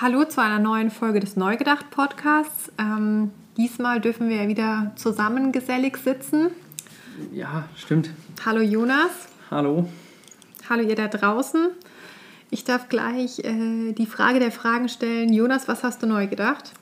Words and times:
Hallo 0.00 0.24
zu 0.24 0.40
einer 0.40 0.60
neuen 0.60 0.90
Folge 0.90 1.18
des 1.18 1.34
Neugedacht 1.34 1.90
Podcasts. 1.90 2.70
Ähm, 2.78 3.32
diesmal 3.56 4.00
dürfen 4.00 4.28
wir 4.28 4.36
ja 4.36 4.46
wieder 4.46 4.92
zusammen 4.94 5.50
gesellig 5.50 5.96
sitzen. 5.96 6.50
Ja, 7.32 7.64
stimmt. 7.74 8.10
Hallo 8.46 8.60
Jonas. 8.60 9.10
Hallo. 9.50 9.88
Hallo 10.70 10.82
ihr 10.84 10.94
da 10.94 11.08
draußen. 11.08 11.70
Ich 12.50 12.62
darf 12.62 12.88
gleich 12.88 13.40
äh, 13.40 13.92
die 13.92 14.06
Frage 14.06 14.38
der 14.38 14.52
Fragen 14.52 14.88
stellen. 14.88 15.32
Jonas, 15.32 15.66
was 15.66 15.82
hast 15.82 16.00
du 16.00 16.06
neu 16.06 16.28
gedacht? 16.28 16.74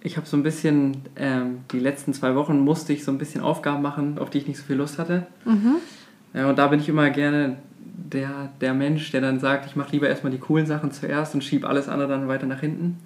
Ich 0.00 0.16
habe 0.16 0.26
so 0.26 0.36
ein 0.36 0.42
bisschen, 0.42 0.96
ähm, 1.14 1.60
die 1.70 1.78
letzten 1.78 2.12
zwei 2.12 2.34
Wochen 2.34 2.58
musste 2.58 2.92
ich 2.92 3.04
so 3.04 3.12
ein 3.12 3.18
bisschen 3.18 3.40
Aufgaben 3.40 3.82
machen, 3.82 4.18
auf 4.18 4.30
die 4.30 4.38
ich 4.38 4.48
nicht 4.48 4.58
so 4.58 4.64
viel 4.64 4.76
Lust 4.76 4.98
hatte. 4.98 5.28
Mhm. 5.44 5.76
Ja, 6.32 6.48
und 6.48 6.58
da 6.58 6.66
bin 6.66 6.80
ich 6.80 6.88
immer 6.88 7.08
gerne 7.10 7.56
der, 8.14 8.50
der 8.60 8.72
Mensch, 8.72 9.10
der 9.10 9.20
dann 9.20 9.38
sagt, 9.38 9.66
ich 9.66 9.76
mache 9.76 9.92
lieber 9.92 10.08
erstmal 10.08 10.32
die 10.32 10.38
coolen 10.38 10.66
Sachen 10.66 10.92
zuerst 10.92 11.34
und 11.34 11.44
schiebe 11.44 11.68
alles 11.68 11.88
andere 11.88 12.08
dann 12.08 12.28
weiter 12.28 12.46
nach 12.46 12.60
hinten. 12.60 12.98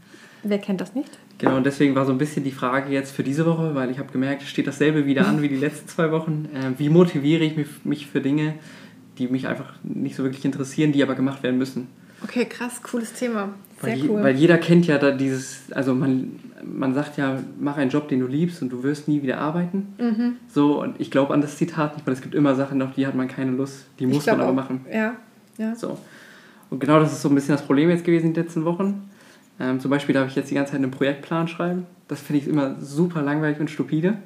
Wer 0.45 0.59
kennt 0.59 0.81
das 0.81 0.95
nicht? 0.95 1.19
Genau, 1.39 1.57
und 1.57 1.67
deswegen 1.67 1.95
war 1.95 2.05
so 2.05 2.13
ein 2.13 2.19
bisschen 2.19 2.45
die 2.45 2.53
Frage 2.53 2.93
jetzt 2.93 3.13
für 3.13 3.25
diese 3.25 3.45
Woche, 3.45 3.75
weil 3.75 3.91
ich 3.91 3.99
habe 3.99 4.13
gemerkt, 4.13 4.43
es 4.43 4.49
steht 4.49 4.67
dasselbe 4.67 5.07
wieder 5.07 5.27
an 5.27 5.43
wie 5.43 5.49
die 5.49 5.57
letzten 5.57 5.89
zwei 5.89 6.13
Wochen. 6.13 6.49
Äh, 6.55 6.79
wie 6.79 6.89
motiviere 6.89 7.43
ich 7.43 7.57
mich, 7.57 7.69
mich 7.85 8.07
für 8.07 8.21
Dinge, 8.21 8.55
die 9.19 9.27
mich 9.27 9.49
einfach 9.49 9.75
nicht 9.83 10.15
so 10.15 10.23
wirklich 10.23 10.45
interessieren, 10.45 10.93
die 10.93 11.03
aber 11.03 11.15
gemacht 11.15 11.43
werden 11.43 11.59
müssen? 11.59 11.89
Okay, 12.23 12.45
krass, 12.45 12.83
cooles 12.83 13.13
Thema. 13.15 13.55
Sehr 13.81 13.93
weil, 13.93 14.11
cool. 14.11 14.23
Weil 14.23 14.37
jeder 14.37 14.59
kennt 14.59 14.87
ja 14.87 14.99
da 14.99 15.11
dieses, 15.11 15.71
also 15.73 15.95
man, 15.95 16.41
man 16.65 16.95
sagt 16.95 17.17
ja, 17.17 17.39
mach 17.61 17.77
einen 17.77 17.91
Job, 17.91 18.09
den 18.09 18.21
du 18.21 18.27
liebst 18.27 18.61
und 18.63 18.71
du 18.71 18.83
wirst 18.83 19.09
nie 19.09 19.23
wieder 19.23 19.39
arbeiten. 19.39 19.95
Mhm. 19.99 20.37
So, 20.49 20.83
und 20.83 21.01
ich 21.01 21.11
glaube 21.11 21.33
an 21.35 21.41
das 21.41 21.57
Zitat 21.57 21.95
nicht, 21.95 22.07
weil 22.07 22.15
es 22.15 22.21
gibt 22.21 22.35
immer 22.35 22.55
Sachen, 22.55 22.83
auf 22.83 22.95
die 22.97 23.07
hat 23.07 23.15
man 23.15 23.29
keine 23.29 23.53
Lust, 23.53 23.87
die 23.99 24.07
muss 24.07 24.27
man 24.27 24.41
aber 24.41 24.51
auch. 24.51 24.55
machen. 24.55 24.85
Ja, 24.93 25.15
ja. 25.59 25.75
So. 25.75 25.99
Und 26.71 26.81
genau 26.81 26.99
das 27.01 27.13
ist 27.13 27.23
so 27.23 27.29
ein 27.29 27.35
bisschen 27.35 27.55
das 27.55 27.65
Problem 27.65 27.89
jetzt 27.89 28.05
gewesen 28.05 28.27
in 28.27 28.35
den 28.35 28.45
letzten 28.45 28.65
Wochen. 28.65 29.09
Ähm, 29.61 29.81
zum 29.81 29.91
Beispiel 29.91 30.15
darf 30.15 30.29
ich 30.29 30.37
jetzt 30.37 30.51
die 30.51 30.55
ganze 30.55 30.73
Zeit 30.73 30.83
einen 30.83 30.91
Projektplan 30.91 31.49
schreiben. 31.49 31.87
Das 32.09 32.21
finde 32.21 32.43
ich 32.43 32.49
immer 32.49 32.77
super 32.81 33.23
langweilig 33.23 33.59
und 33.61 33.71
stupide. 33.71 34.19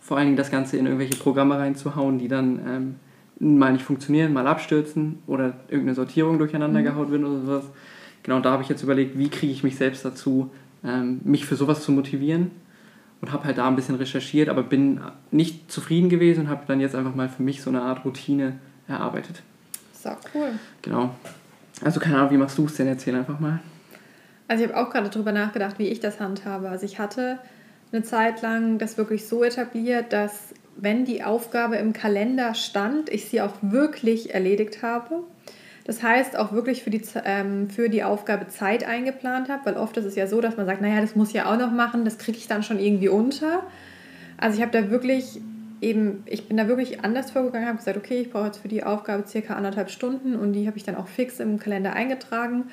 Vor 0.00 0.16
allen 0.16 0.28
Dingen 0.28 0.36
das 0.36 0.50
Ganze 0.50 0.76
in 0.76 0.86
irgendwelche 0.86 1.16
Programme 1.16 1.58
reinzuhauen, 1.58 2.18
die 2.18 2.28
dann 2.28 2.60
ähm, 3.40 3.56
mal 3.58 3.72
nicht 3.72 3.84
funktionieren, 3.84 4.32
mal 4.32 4.46
abstürzen 4.46 5.18
oder 5.26 5.54
irgendeine 5.68 5.94
Sortierung 5.94 6.38
durcheinander 6.38 6.80
mhm. 6.80 6.84
gehaut 6.84 7.10
wird 7.10 7.22
oder 7.22 7.40
sowas. 7.40 7.64
Genau, 8.22 8.40
da 8.40 8.52
habe 8.52 8.62
ich 8.62 8.68
jetzt 8.68 8.82
überlegt, 8.82 9.18
wie 9.18 9.28
kriege 9.28 9.52
ich 9.52 9.62
mich 9.62 9.76
selbst 9.76 10.04
dazu, 10.04 10.50
ähm, 10.84 11.20
mich 11.24 11.46
für 11.46 11.56
sowas 11.56 11.82
zu 11.82 11.92
motivieren 11.92 12.50
und 13.20 13.32
habe 13.32 13.44
halt 13.44 13.58
da 13.58 13.68
ein 13.68 13.76
bisschen 13.76 13.96
recherchiert, 13.96 14.48
aber 14.48 14.62
bin 14.62 15.00
nicht 15.30 15.70
zufrieden 15.70 16.08
gewesen 16.08 16.42
und 16.42 16.48
habe 16.48 16.64
dann 16.66 16.80
jetzt 16.80 16.94
einfach 16.94 17.14
mal 17.14 17.28
für 17.28 17.42
mich 17.42 17.62
so 17.62 17.70
eine 17.70 17.82
Art 17.82 18.04
Routine 18.04 18.58
erarbeitet. 18.88 19.42
So, 19.92 20.10
cool. 20.34 20.52
Genau. 20.82 21.14
Also 21.82 22.00
keine 22.00 22.16
Ahnung, 22.16 22.30
wie 22.30 22.36
machst 22.36 22.58
du 22.58 22.66
es 22.66 22.74
denn? 22.74 22.86
Erzähl 22.86 23.14
einfach 23.14 23.40
mal. 23.40 23.60
Also 24.48 24.64
ich 24.64 24.70
habe 24.70 24.80
auch 24.80 24.90
gerade 24.90 25.08
darüber 25.08 25.32
nachgedacht, 25.32 25.78
wie 25.78 25.88
ich 25.88 26.00
das 26.00 26.18
handhabe. 26.18 26.68
Also 26.68 26.84
ich 26.84 26.98
hatte 26.98 27.38
eine 27.92 28.02
Zeit 28.02 28.42
lang 28.42 28.78
das 28.78 28.98
wirklich 28.98 29.26
so 29.26 29.44
etabliert, 29.44 30.12
dass 30.12 30.54
wenn 30.76 31.04
die 31.04 31.22
Aufgabe 31.22 31.76
im 31.76 31.92
Kalender 31.92 32.54
stand, 32.54 33.10
ich 33.10 33.26
sie 33.26 33.42
auch 33.42 33.54
wirklich 33.62 34.34
erledigt 34.34 34.82
habe. 34.82 35.22
Das 35.90 36.04
heißt, 36.04 36.38
auch 36.38 36.52
wirklich 36.52 36.84
für 36.84 36.90
die, 36.90 37.02
ähm, 37.24 37.68
für 37.68 37.88
die 37.88 38.04
Aufgabe 38.04 38.46
Zeit 38.46 38.86
eingeplant 38.86 39.48
habe, 39.48 39.66
weil 39.66 39.76
oft 39.76 39.96
ist 39.96 40.04
es 40.04 40.14
ja 40.14 40.28
so, 40.28 40.40
dass 40.40 40.56
man 40.56 40.64
sagt, 40.64 40.80
naja, 40.80 41.00
das 41.00 41.16
muss 41.16 41.30
ich 41.30 41.34
ja 41.34 41.52
auch 41.52 41.58
noch 41.58 41.72
machen, 41.72 42.04
das 42.04 42.16
kriege 42.16 42.38
ich 42.38 42.46
dann 42.46 42.62
schon 42.62 42.78
irgendwie 42.78 43.08
unter. 43.08 43.64
Also 44.36 44.56
ich 44.56 44.62
habe 44.62 44.70
da 44.70 44.88
wirklich 44.92 45.40
eben, 45.80 46.22
ich 46.26 46.46
bin 46.46 46.56
da 46.58 46.68
wirklich 46.68 47.02
anders 47.02 47.32
vorgegangen, 47.32 47.66
habe 47.66 47.78
gesagt, 47.78 47.96
okay, 47.96 48.20
ich 48.20 48.30
brauche 48.30 48.46
jetzt 48.46 48.58
für 48.58 48.68
die 48.68 48.84
Aufgabe 48.84 49.26
circa 49.26 49.54
anderthalb 49.54 49.90
Stunden 49.90 50.36
und 50.36 50.52
die 50.52 50.68
habe 50.68 50.76
ich 50.76 50.84
dann 50.84 50.94
auch 50.94 51.08
fix 51.08 51.40
im 51.40 51.58
Kalender 51.58 51.92
eingetragen. 51.92 52.70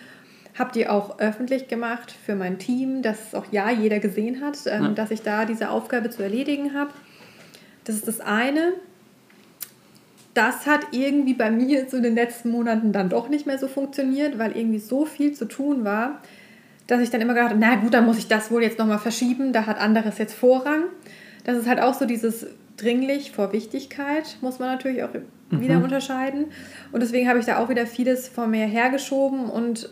Habe 0.54 0.72
die 0.74 0.88
auch 0.88 1.18
öffentlich 1.18 1.68
gemacht 1.68 2.12
für 2.12 2.36
mein 2.36 2.60
Team, 2.60 3.02
dass 3.02 3.34
auch 3.34 3.46
ja 3.52 3.72
jeder 3.72 3.98
gesehen 3.98 4.42
hat, 4.42 4.60
ähm, 4.68 4.84
ja. 4.84 4.90
dass 4.90 5.10
ich 5.10 5.24
da 5.24 5.46
diese 5.46 5.72
Aufgabe 5.72 6.12
zu 6.12 6.22
erledigen 6.22 6.76
habe. 6.76 6.92
Das 7.84 7.96
ist 7.96 8.08
das 8.08 8.20
eine 8.20 8.74
das 10.38 10.68
hat 10.68 10.82
irgendwie 10.92 11.34
bei 11.34 11.50
mir 11.50 11.90
so 11.90 11.98
in 11.98 12.04
den 12.04 12.16
letzten 12.16 12.52
Monaten 12.52 12.92
dann 12.92 13.10
doch 13.10 13.28
nicht 13.28 13.48
mehr 13.48 13.58
so 13.58 13.68
funktioniert, 13.68 14.38
weil 14.38 14.56
irgendwie 14.56 14.80
so 14.80 15.06
viel 15.06 15.34
zu 15.34 15.46
tun 15.46 15.84
war, 15.84 16.22
dass 16.86 17.02
ich 17.02 17.10
dann 17.10 17.22
immer 17.22 17.34
gedacht 17.34 17.50
habe, 17.50 17.60
na 17.60 17.76
gut, 17.76 17.94
dann 17.94 18.06
muss 18.06 18.20
ich 18.20 18.28
das 18.28 18.52
wohl 18.52 18.62
jetzt 18.62 18.78
nochmal 18.78 19.00
verschieben, 19.00 19.52
da 19.52 19.66
hat 19.66 19.80
anderes 19.80 20.20
jetzt 20.20 20.34
Vorrang. 20.34 20.84
Das 21.44 21.58
ist 21.58 21.68
halt 21.68 21.82
auch 21.82 21.96
so 21.96 22.06
dieses 22.06 22.48
dringlich 22.78 23.32
vor 23.32 23.52
Wichtigkeit, 23.52 24.38
muss 24.42 24.60
man 24.60 24.70
natürlich 24.70 25.04
auch 25.04 25.10
mhm. 25.50 25.62
wieder 25.62 25.84
unterscheiden. 25.84 26.46
Und 26.92 27.02
deswegen 27.02 27.28
habe 27.28 27.40
ich 27.40 27.46
da 27.46 27.58
auch 27.58 27.70
wieder 27.70 27.88
vieles 27.88 28.28
vor 28.28 28.48
mir 28.48 28.66
hergeschoben 28.68 29.50
und 29.50 29.90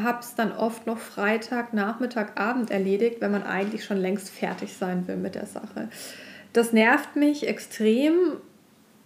habe 0.00 0.20
es 0.20 0.34
dann 0.34 0.52
oft 0.52 0.86
noch 0.86 0.98
Freitag, 0.98 1.72
Nachmittag, 1.72 2.38
Abend 2.40 2.70
erledigt, 2.70 3.20
wenn 3.20 3.32
man 3.32 3.42
eigentlich 3.42 3.84
schon 3.84 3.96
längst 3.96 4.30
fertig 4.30 4.76
sein 4.76 5.06
will 5.08 5.16
mit 5.16 5.34
der 5.34 5.46
Sache. 5.46 5.88
Das 6.52 6.72
nervt 6.72 7.16
mich 7.16 7.46
extrem 7.48 8.14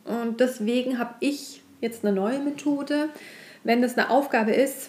und 0.09 0.41
deswegen 0.41 0.99
habe 0.99 1.15
ich 1.21 1.63
jetzt 1.81 2.05
eine 2.05 2.15
neue 2.15 2.39
Methode. 2.41 3.09
Wenn 3.65 3.83
das 3.83 3.97
eine 3.97 4.11
Aufgabe 4.11 4.53
ist, 4.53 4.89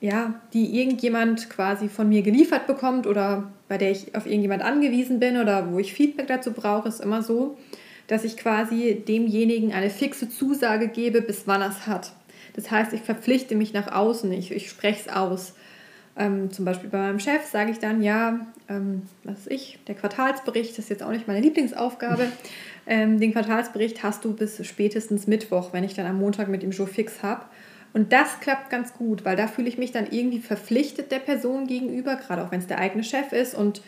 ja, 0.00 0.40
die 0.52 0.78
irgendjemand 0.78 1.48
quasi 1.48 1.88
von 1.88 2.08
mir 2.08 2.22
geliefert 2.22 2.66
bekommt 2.66 3.06
oder 3.06 3.50
bei 3.68 3.78
der 3.78 3.90
ich 3.90 4.14
auf 4.14 4.26
irgendjemand 4.26 4.62
angewiesen 4.62 5.20
bin 5.20 5.38
oder 5.38 5.72
wo 5.72 5.78
ich 5.78 5.94
Feedback 5.94 6.26
dazu 6.26 6.52
brauche, 6.52 6.88
ist 6.88 7.00
immer 7.00 7.22
so, 7.22 7.56
dass 8.06 8.24
ich 8.24 8.36
quasi 8.36 9.02
demjenigen 9.06 9.72
eine 9.72 9.90
fixe 9.90 10.28
Zusage 10.28 10.88
gebe, 10.88 11.22
bis 11.22 11.46
wann 11.46 11.62
er 11.62 11.70
es 11.70 11.86
hat. 11.86 12.12
Das 12.54 12.70
heißt, 12.70 12.92
ich 12.92 13.02
verpflichte 13.02 13.54
mich 13.54 13.72
nach 13.72 13.92
außen, 13.92 14.30
ich, 14.32 14.52
ich 14.52 14.70
spreche 14.70 15.08
es 15.08 15.14
aus. 15.14 15.54
Ähm, 16.18 16.50
zum 16.50 16.64
Beispiel 16.64 16.88
bei 16.88 16.98
meinem 16.98 17.20
Chef 17.20 17.44
sage 17.44 17.70
ich 17.70 17.78
dann, 17.78 18.02
ja, 18.02 18.40
ähm, 18.68 19.02
was 19.24 19.40
ist 19.40 19.50
ich, 19.50 19.78
der 19.86 19.94
Quartalsbericht, 19.94 20.70
das 20.70 20.78
ist 20.78 20.88
jetzt 20.88 21.02
auch 21.02 21.10
nicht 21.10 21.28
meine 21.28 21.40
Lieblingsaufgabe. 21.40 22.28
Ähm, 22.88 23.18
den 23.18 23.32
Quartalsbericht 23.32 24.04
hast 24.04 24.24
du 24.24 24.32
bis 24.32 24.64
spätestens 24.64 25.26
Mittwoch, 25.26 25.72
wenn 25.72 25.82
ich 25.82 25.94
dann 25.94 26.06
am 26.06 26.20
Montag 26.20 26.46
mit 26.46 26.62
dem 26.62 26.70
Joe 26.70 26.86
fix 26.86 27.20
habe. 27.24 27.44
Und 27.92 28.12
das 28.12 28.38
klappt 28.38 28.70
ganz 28.70 28.94
gut, 28.94 29.24
weil 29.24 29.36
da 29.36 29.48
fühle 29.48 29.68
ich 29.68 29.76
mich 29.76 29.90
dann 29.90 30.06
irgendwie 30.08 30.38
verpflichtet 30.38 31.10
der 31.10 31.18
Person 31.18 31.66
gegenüber, 31.66 32.14
gerade 32.14 32.44
auch 32.44 32.52
wenn 32.52 32.60
es 32.60 32.68
der 32.68 32.78
eigene 32.78 33.02
Chef 33.02 33.32
ist. 33.32 33.56
Und 33.56 33.82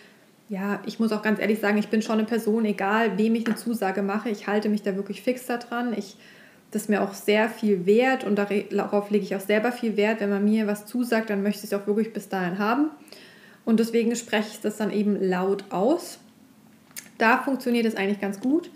ja, 0.48 0.80
ich 0.86 0.98
muss 0.98 1.12
auch 1.12 1.22
ganz 1.22 1.38
ehrlich 1.38 1.60
sagen, 1.60 1.78
ich 1.78 1.88
bin 1.88 2.02
schon 2.02 2.18
eine 2.18 2.24
Person, 2.24 2.64
egal 2.64 3.18
wem 3.18 3.34
ich 3.34 3.46
eine 3.46 3.54
Zusage 3.54 4.02
mache, 4.02 4.30
ich 4.30 4.46
halte 4.46 4.68
mich 4.68 4.82
da 4.82 4.96
wirklich 4.96 5.22
fix 5.22 5.46
daran. 5.46 5.94
Ich, 5.96 6.16
das 6.70 6.82
ist 6.82 6.88
mir 6.88 7.02
auch 7.02 7.14
sehr 7.14 7.48
viel 7.48 7.86
wert 7.86 8.24
und 8.24 8.36
darauf 8.36 9.10
lege 9.10 9.24
ich 9.24 9.34
auch 9.34 9.40
selber 9.40 9.72
viel 9.72 9.96
Wert. 9.96 10.20
Wenn 10.20 10.30
man 10.30 10.44
mir 10.44 10.66
was 10.66 10.84
zusagt, 10.86 11.30
dann 11.30 11.42
möchte 11.42 11.64
ich 11.64 11.72
es 11.72 11.78
auch 11.78 11.86
wirklich 11.86 12.12
bis 12.12 12.28
dahin 12.28 12.58
haben. 12.58 12.90
Und 13.64 13.80
deswegen 13.80 14.14
spreche 14.16 14.48
ich 14.52 14.60
das 14.60 14.76
dann 14.76 14.90
eben 14.90 15.16
laut 15.20 15.64
aus. 15.70 16.18
Da 17.16 17.38
funktioniert 17.38 17.86
es 17.86 17.96
eigentlich 17.96 18.20
ganz 18.20 18.40
gut. 18.40 18.70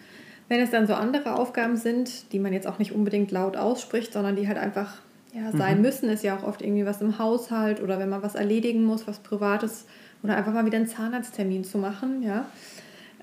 Wenn 0.48 0.60
es 0.60 0.70
dann 0.70 0.86
so 0.86 0.94
andere 0.94 1.36
Aufgaben 1.36 1.76
sind, 1.76 2.32
die 2.32 2.38
man 2.38 2.52
jetzt 2.52 2.66
auch 2.66 2.78
nicht 2.78 2.92
unbedingt 2.92 3.30
laut 3.30 3.56
ausspricht, 3.56 4.12
sondern 4.12 4.36
die 4.36 4.48
halt 4.48 4.58
einfach 4.58 4.96
ja, 5.32 5.50
sein 5.52 5.76
mhm. 5.76 5.82
müssen, 5.82 6.08
ist 6.10 6.24
ja 6.24 6.36
auch 6.36 6.42
oft 6.42 6.60
irgendwie 6.60 6.84
was 6.84 7.00
im 7.00 7.18
Haushalt 7.18 7.82
oder 7.82 7.98
wenn 7.98 8.08
man 8.08 8.22
was 8.22 8.34
erledigen 8.34 8.84
muss, 8.84 9.06
was 9.06 9.18
Privates 9.18 9.86
oder 10.22 10.36
einfach 10.36 10.52
mal 10.52 10.66
wieder 10.66 10.76
einen 10.76 10.88
Zahnarzttermin 10.88 11.64
zu 11.64 11.78
machen, 11.78 12.22
ja. 12.22 12.46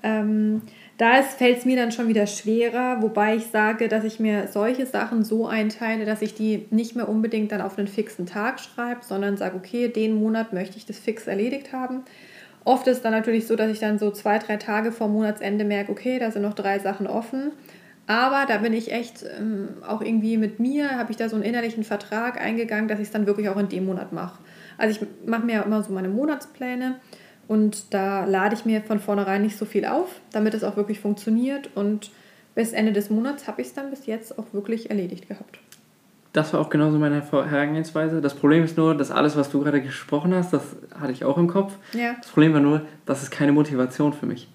Ähm, 0.02 0.62
da 1.00 1.22
fällt 1.22 1.56
es 1.56 1.64
mir 1.64 1.76
dann 1.76 1.92
schon 1.92 2.08
wieder 2.08 2.26
schwerer, 2.26 3.00
wobei 3.00 3.34
ich 3.36 3.46
sage, 3.46 3.88
dass 3.88 4.04
ich 4.04 4.20
mir 4.20 4.48
solche 4.48 4.84
Sachen 4.84 5.24
so 5.24 5.46
einteile, 5.46 6.04
dass 6.04 6.20
ich 6.20 6.34
die 6.34 6.66
nicht 6.70 6.94
mehr 6.94 7.08
unbedingt 7.08 7.52
dann 7.52 7.62
auf 7.62 7.78
einen 7.78 7.88
fixen 7.88 8.26
Tag 8.26 8.60
schreibe, 8.60 9.00
sondern 9.02 9.38
sage, 9.38 9.56
okay, 9.56 9.88
den 9.88 10.14
Monat 10.14 10.52
möchte 10.52 10.76
ich 10.76 10.84
das 10.84 10.98
fix 10.98 11.26
erledigt 11.26 11.72
haben. 11.72 12.02
Oft 12.64 12.86
ist 12.86 13.02
dann 13.02 13.12
natürlich 13.12 13.46
so, 13.46 13.56
dass 13.56 13.70
ich 13.70 13.78
dann 13.78 13.98
so 13.98 14.10
zwei, 14.10 14.38
drei 14.38 14.58
Tage 14.58 14.92
vor 14.92 15.08
Monatsende 15.08 15.64
merke, 15.64 15.90
okay, 15.90 16.18
da 16.18 16.30
sind 16.30 16.42
noch 16.42 16.52
drei 16.52 16.78
Sachen 16.78 17.06
offen. 17.06 17.52
Aber 18.06 18.44
da 18.46 18.58
bin 18.58 18.74
ich 18.74 18.92
echt 18.92 19.24
ähm, 19.38 19.68
auch 19.88 20.02
irgendwie 20.02 20.36
mit 20.36 20.60
mir, 20.60 20.98
habe 20.98 21.12
ich 21.12 21.16
da 21.16 21.30
so 21.30 21.36
einen 21.36 21.46
innerlichen 21.46 21.82
Vertrag 21.82 22.38
eingegangen, 22.38 22.88
dass 22.88 22.98
ich 22.98 23.06
es 23.06 23.10
dann 23.10 23.26
wirklich 23.26 23.48
auch 23.48 23.56
in 23.56 23.70
dem 23.70 23.86
Monat 23.86 24.12
mache. 24.12 24.38
Also 24.76 25.00
ich 25.00 25.26
mache 25.26 25.46
mir 25.46 25.54
ja 25.54 25.62
immer 25.62 25.82
so 25.82 25.94
meine 25.94 26.08
Monatspläne 26.10 26.96
und 27.50 27.92
da 27.92 28.24
lade 28.24 28.54
ich 28.54 28.64
mir 28.64 28.80
von 28.80 29.00
vornherein 29.00 29.42
nicht 29.42 29.58
so 29.58 29.64
viel 29.64 29.84
auf, 29.84 30.20
damit 30.30 30.54
es 30.54 30.62
auch 30.62 30.76
wirklich 30.76 31.00
funktioniert. 31.00 31.68
Und 31.74 32.12
bis 32.54 32.72
Ende 32.72 32.92
des 32.92 33.10
Monats 33.10 33.48
habe 33.48 33.60
ich 33.60 33.66
es 33.66 33.74
dann 33.74 33.90
bis 33.90 34.06
jetzt 34.06 34.38
auch 34.38 34.46
wirklich 34.52 34.88
erledigt 34.88 35.28
gehabt 35.28 35.58
das 36.32 36.52
war 36.52 36.60
auch 36.60 36.70
genauso 36.70 36.98
meine 36.98 37.22
Herangehensweise. 37.22 38.20
Das 38.20 38.34
Problem 38.34 38.62
ist 38.62 38.76
nur, 38.76 38.96
dass 38.96 39.10
alles, 39.10 39.36
was 39.36 39.50
du 39.50 39.60
gerade 39.60 39.80
gesprochen 39.82 40.34
hast, 40.34 40.52
das 40.52 40.62
hatte 40.98 41.12
ich 41.12 41.24
auch 41.24 41.36
im 41.38 41.48
Kopf. 41.48 41.74
Ja. 41.92 42.14
Das 42.20 42.30
Problem 42.30 42.52
war 42.52 42.60
nur, 42.60 42.82
das 43.04 43.22
ist 43.22 43.30
keine 43.30 43.52
Motivation 43.52 44.12
für 44.12 44.26
mich. 44.26 44.48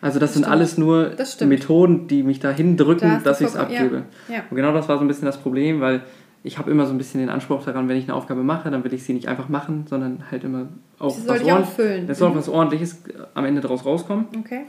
Also 0.00 0.18
das, 0.18 0.30
das 0.30 0.34
sind 0.34 0.42
stimmt. 0.42 0.52
alles 0.52 0.78
nur 0.78 1.12
Methoden, 1.42 2.08
die 2.08 2.24
mich 2.24 2.40
dahin 2.40 2.76
drücken, 2.76 3.08
da 3.08 3.20
dass 3.20 3.40
ich 3.40 3.46
es 3.46 3.56
abgebe. 3.56 4.02
Ja. 4.28 4.34
Ja. 4.34 4.42
Und 4.50 4.56
genau 4.56 4.72
das 4.72 4.88
war 4.88 4.98
so 4.98 5.04
ein 5.04 5.08
bisschen 5.08 5.26
das 5.26 5.38
Problem, 5.38 5.80
weil 5.80 6.02
ich 6.44 6.58
habe 6.58 6.70
immer 6.70 6.86
so 6.86 6.92
ein 6.92 6.98
bisschen 6.98 7.20
den 7.20 7.28
Anspruch 7.28 7.64
daran, 7.64 7.88
wenn 7.88 7.96
ich 7.96 8.04
eine 8.04 8.14
Aufgabe 8.14 8.42
mache, 8.42 8.70
dann 8.70 8.82
will 8.84 8.92
ich 8.92 9.04
sie 9.04 9.12
nicht 9.12 9.28
einfach 9.28 9.48
machen, 9.48 9.84
sondern 9.88 10.24
halt 10.30 10.44
immer 10.44 10.68
auch 10.98 11.10
Sie 11.10 11.28
was, 11.28 11.74
füllen. 11.74 12.08
Es 12.08 12.18
soll 12.18 12.30
mhm. 12.30 12.36
was 12.36 12.48
Ordentliches 12.48 13.02
am 13.34 13.44
Ende 13.44 13.60
daraus 13.60 13.84
rauskommen. 13.84 14.26
Okay. 14.38 14.62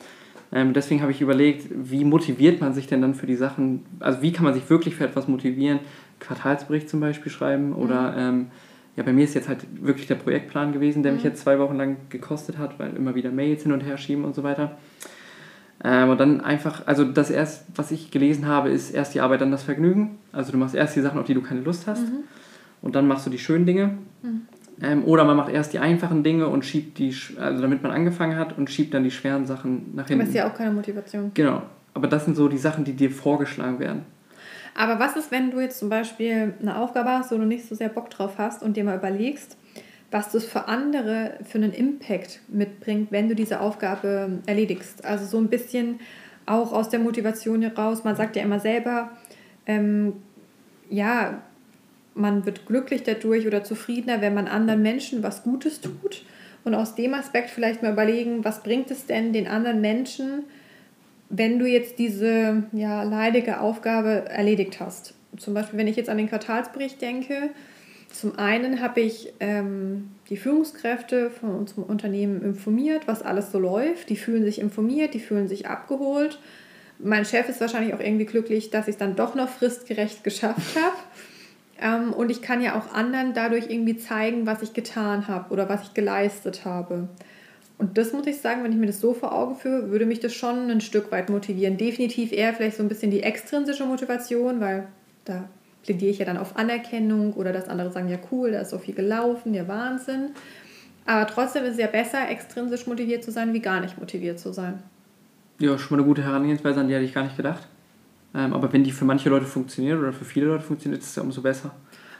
Ähm, 0.51 0.73
deswegen 0.73 1.01
habe 1.01 1.11
ich 1.11 1.21
überlegt, 1.21 1.67
wie 1.71 2.05
motiviert 2.05 2.61
man 2.61 2.73
sich 2.73 2.85
denn 2.85 3.01
dann 3.01 3.15
für 3.15 3.25
die 3.25 3.35
Sachen, 3.35 3.85
also 3.99 4.21
wie 4.21 4.31
kann 4.31 4.43
man 4.43 4.53
sich 4.53 4.69
wirklich 4.69 4.95
für 4.95 5.05
etwas 5.05 5.27
motivieren, 5.27 5.79
Quartalsbericht 6.19 6.89
zum 6.89 6.99
Beispiel 6.99 7.31
schreiben 7.31 7.73
oder 7.73 8.11
mhm. 8.11 8.17
ähm, 8.17 8.47
ja, 8.95 9.01
bei 9.01 9.11
mir 9.11 9.23
ist 9.23 9.33
jetzt 9.33 9.49
halt 9.49 9.65
wirklich 9.81 10.05
der 10.05 10.15
Projektplan 10.15 10.71
gewesen, 10.71 11.01
der 11.01 11.11
mhm. 11.11 11.17
mich 11.17 11.23
jetzt 11.23 11.41
zwei 11.41 11.57
Wochen 11.57 11.75
lang 11.75 11.97
gekostet 12.09 12.59
hat, 12.59 12.77
weil 12.77 12.95
immer 12.95 13.15
wieder 13.15 13.31
Mails 13.31 13.63
hin 13.63 13.71
und 13.71 13.81
her 13.81 13.97
schieben 13.97 14.23
und 14.23 14.35
so 14.35 14.43
weiter. 14.43 14.77
Ähm, 15.83 16.09
und 16.09 16.19
dann 16.19 16.41
einfach, 16.41 16.87
also 16.87 17.03
das 17.03 17.29
erst, 17.29 17.65
was 17.75 17.91
ich 17.91 18.09
gelesen 18.09 18.47
habe, 18.47 18.69
ist 18.69 18.91
erst 18.91 19.13
die 19.13 19.21
Arbeit, 19.21 19.41
dann 19.41 19.51
das 19.51 19.63
Vergnügen. 19.63 20.19
Also 20.31 20.51
du 20.51 20.57
machst 20.57 20.75
erst 20.75 20.95
die 20.95 21.01
Sachen, 21.01 21.19
auf 21.19 21.25
die 21.25 21.33
du 21.33 21.41
keine 21.41 21.61
Lust 21.61 21.87
hast. 21.87 22.03
Mhm. 22.03 22.23
Und 22.81 22.95
dann 22.95 23.07
machst 23.07 23.25
du 23.25 23.29
die 23.29 23.39
schönen 23.39 23.65
Dinge. 23.65 23.97
Mhm. 24.21 24.41
Ähm, 24.81 25.03
oder 25.03 25.23
man 25.25 25.37
macht 25.37 25.51
erst 25.51 25.73
die 25.73 25.79
einfachen 25.79 26.23
Dinge 26.23 26.47
und 26.47 26.65
schiebt 26.65 26.97
die, 26.97 27.15
also 27.39 27.61
damit 27.61 27.83
man 27.83 27.91
angefangen 27.91 28.37
hat 28.37 28.57
und 28.57 28.69
schiebt 28.69 28.93
dann 28.93 29.03
die 29.03 29.11
schweren 29.11 29.45
Sachen 29.45 29.95
nach 29.95 30.07
hinten. 30.07 30.21
Aber 30.21 30.29
ist 30.29 30.35
ja 30.35 30.49
auch 30.49 30.53
keine 30.53 30.71
Motivation. 30.71 31.31
Genau. 31.33 31.61
Aber 31.93 32.07
das 32.07 32.25
sind 32.25 32.35
so 32.35 32.47
die 32.47 32.57
Sachen, 32.57 32.83
die 32.85 32.93
dir 32.93 33.11
vorgeschlagen 33.11 33.79
werden. 33.79 34.03
Aber 34.75 34.99
was 34.99 35.15
ist, 35.15 35.31
wenn 35.31 35.51
du 35.51 35.59
jetzt 35.59 35.77
zum 35.77 35.89
Beispiel 35.89 36.55
eine 36.59 36.77
Aufgabe 36.77 37.09
hast, 37.09 37.31
wo 37.31 37.37
du 37.37 37.45
nicht 37.45 37.67
so 37.67 37.75
sehr 37.75 37.89
Bock 37.89 38.09
drauf 38.09 38.33
hast 38.37 38.63
und 38.63 38.75
dir 38.75 38.83
mal 38.83 38.97
überlegst, 38.97 39.57
was 40.13 40.31
das 40.31 40.45
für 40.45 40.67
andere 40.67 41.39
für 41.43 41.57
einen 41.57 41.73
Impact 41.73 42.39
mitbringt, 42.47 43.11
wenn 43.11 43.27
du 43.27 43.35
diese 43.35 43.59
Aufgabe 43.59 44.39
erledigst? 44.45 45.03
Also 45.03 45.25
so 45.25 45.39
ein 45.39 45.49
bisschen 45.49 45.99
auch 46.45 46.71
aus 46.71 46.89
der 46.89 46.99
Motivation 46.99 47.63
heraus. 47.63 48.03
Man 48.03 48.15
sagt 48.15 48.35
ja 48.35 48.43
immer 48.43 48.59
selber, 48.59 49.11
ähm, 49.65 50.13
ja, 50.89 51.41
man 52.13 52.45
wird 52.45 52.67
glücklich 52.67 53.01
dadurch 53.03 53.47
oder 53.47 53.63
zufriedener, 53.63 54.21
wenn 54.21 54.35
man 54.35 54.47
anderen 54.47 54.83
Menschen 54.83 55.23
was 55.23 55.43
Gutes 55.43 55.81
tut. 55.81 56.23
Und 56.63 56.75
aus 56.75 56.93
dem 56.95 57.15
Aspekt 57.15 57.49
vielleicht 57.49 57.81
mal 57.81 57.91
überlegen, 57.91 58.45
was 58.45 58.61
bringt 58.61 58.91
es 58.91 59.07
denn 59.07 59.33
den 59.33 59.47
anderen 59.47 59.81
Menschen, 59.81 60.43
wenn 61.29 61.57
du 61.57 61.65
jetzt 61.65 61.97
diese 61.97 62.63
ja, 62.71 63.01
leidige 63.01 63.59
Aufgabe 63.59 64.25
erledigt 64.29 64.79
hast. 64.79 65.15
Zum 65.37 65.55
Beispiel, 65.55 65.79
wenn 65.79 65.87
ich 65.87 65.95
jetzt 65.95 66.09
an 66.09 66.17
den 66.17 66.29
Quartalsbericht 66.29 67.01
denke, 67.01 67.49
zum 68.13 68.37
einen 68.37 68.79
habe 68.79 69.01
ich 69.01 69.33
ähm, 69.39 70.11
die 70.29 70.37
Führungskräfte 70.37 71.31
von 71.31 71.55
unserem 71.55 71.83
Unternehmen 71.83 72.43
informiert, 72.43 73.07
was 73.07 73.23
alles 73.23 73.51
so 73.51 73.57
läuft. 73.57 74.09
Die 74.09 74.15
fühlen 74.15 74.45
sich 74.45 74.59
informiert, 74.59 75.15
die 75.15 75.19
fühlen 75.19 75.47
sich 75.47 75.67
abgeholt. 75.67 76.39
Mein 76.99 77.25
Chef 77.25 77.49
ist 77.49 77.59
wahrscheinlich 77.59 77.95
auch 77.95 77.99
irgendwie 77.99 78.25
glücklich, 78.25 78.69
dass 78.69 78.87
ich 78.87 78.93
es 78.93 78.99
dann 78.99 79.15
doch 79.15 79.33
noch 79.33 79.49
fristgerecht 79.49 80.23
geschafft 80.23 80.77
habe. 80.79 80.95
Ähm, 81.81 82.13
und 82.13 82.29
ich 82.29 82.43
kann 82.43 82.61
ja 82.61 82.77
auch 82.79 82.93
anderen 82.93 83.33
dadurch 83.33 83.71
irgendwie 83.71 83.97
zeigen, 83.97 84.45
was 84.45 84.61
ich 84.61 84.73
getan 84.73 85.27
habe 85.27 85.51
oder 85.51 85.67
was 85.67 85.81
ich 85.81 85.93
geleistet 85.95 86.65
habe. 86.65 87.09
Und 87.79 87.97
das 87.97 88.13
muss 88.13 88.27
ich 88.27 88.37
sagen, 88.37 88.63
wenn 88.63 88.71
ich 88.71 88.77
mir 88.77 88.85
das 88.85 89.01
so 89.01 89.15
vor 89.15 89.33
Augen 89.33 89.55
führe, 89.55 89.89
würde 89.89 90.05
mich 90.05 90.19
das 90.19 90.35
schon 90.35 90.69
ein 90.69 90.81
Stück 90.81 91.11
weit 91.11 91.31
motivieren. 91.31 91.77
Definitiv 91.77 92.31
eher 92.31 92.53
vielleicht 92.53 92.77
so 92.77 92.83
ein 92.83 92.89
bisschen 92.89 93.09
die 93.09 93.23
extrinsische 93.23 93.85
Motivation, 93.85 94.59
weil 94.59 94.87
da 95.25 95.49
plädiere 95.83 96.11
ich 96.11 96.19
ja 96.19 96.25
dann 96.25 96.37
auf 96.37 96.57
Anerkennung 96.57 97.33
oder 97.33 97.53
dass 97.53 97.67
andere 97.67 97.91
sagen, 97.91 98.09
ja 98.09 98.17
cool, 98.31 98.51
da 98.51 98.61
ist 98.61 98.71
so 98.71 98.79
viel 98.79 98.93
gelaufen, 98.93 99.53
ja 99.53 99.67
Wahnsinn. 99.67 100.31
Aber 101.05 101.27
trotzdem 101.27 101.65
ist 101.65 101.73
es 101.73 101.79
ja 101.79 101.87
besser, 101.87 102.29
extrinsisch 102.29 102.87
motiviert 102.87 103.23
zu 103.23 103.31
sein, 103.31 103.53
wie 103.53 103.59
gar 103.59 103.81
nicht 103.81 103.99
motiviert 103.99 104.39
zu 104.39 104.53
sein. 104.53 104.81
Ja, 105.59 105.77
schon 105.77 105.97
mal 105.97 106.01
eine 106.01 106.07
gute 106.07 106.23
Herangehensweise, 106.23 106.79
an 106.79 106.87
die 106.87 106.93
hätte 106.93 107.05
ich 107.05 107.13
gar 107.13 107.23
nicht 107.23 107.37
gedacht. 107.37 107.67
Ähm, 108.33 108.53
aber 108.53 108.71
wenn 108.73 108.83
die 108.83 108.91
für 108.91 109.05
manche 109.05 109.29
Leute 109.29 109.45
funktioniert 109.45 109.99
oder 109.99 110.13
für 110.13 110.25
viele 110.25 110.47
Leute 110.47 110.63
funktioniert, 110.63 111.01
ist 111.01 111.09
es 111.09 111.15
ja 111.15 111.23
umso 111.23 111.41
besser. 111.41 111.71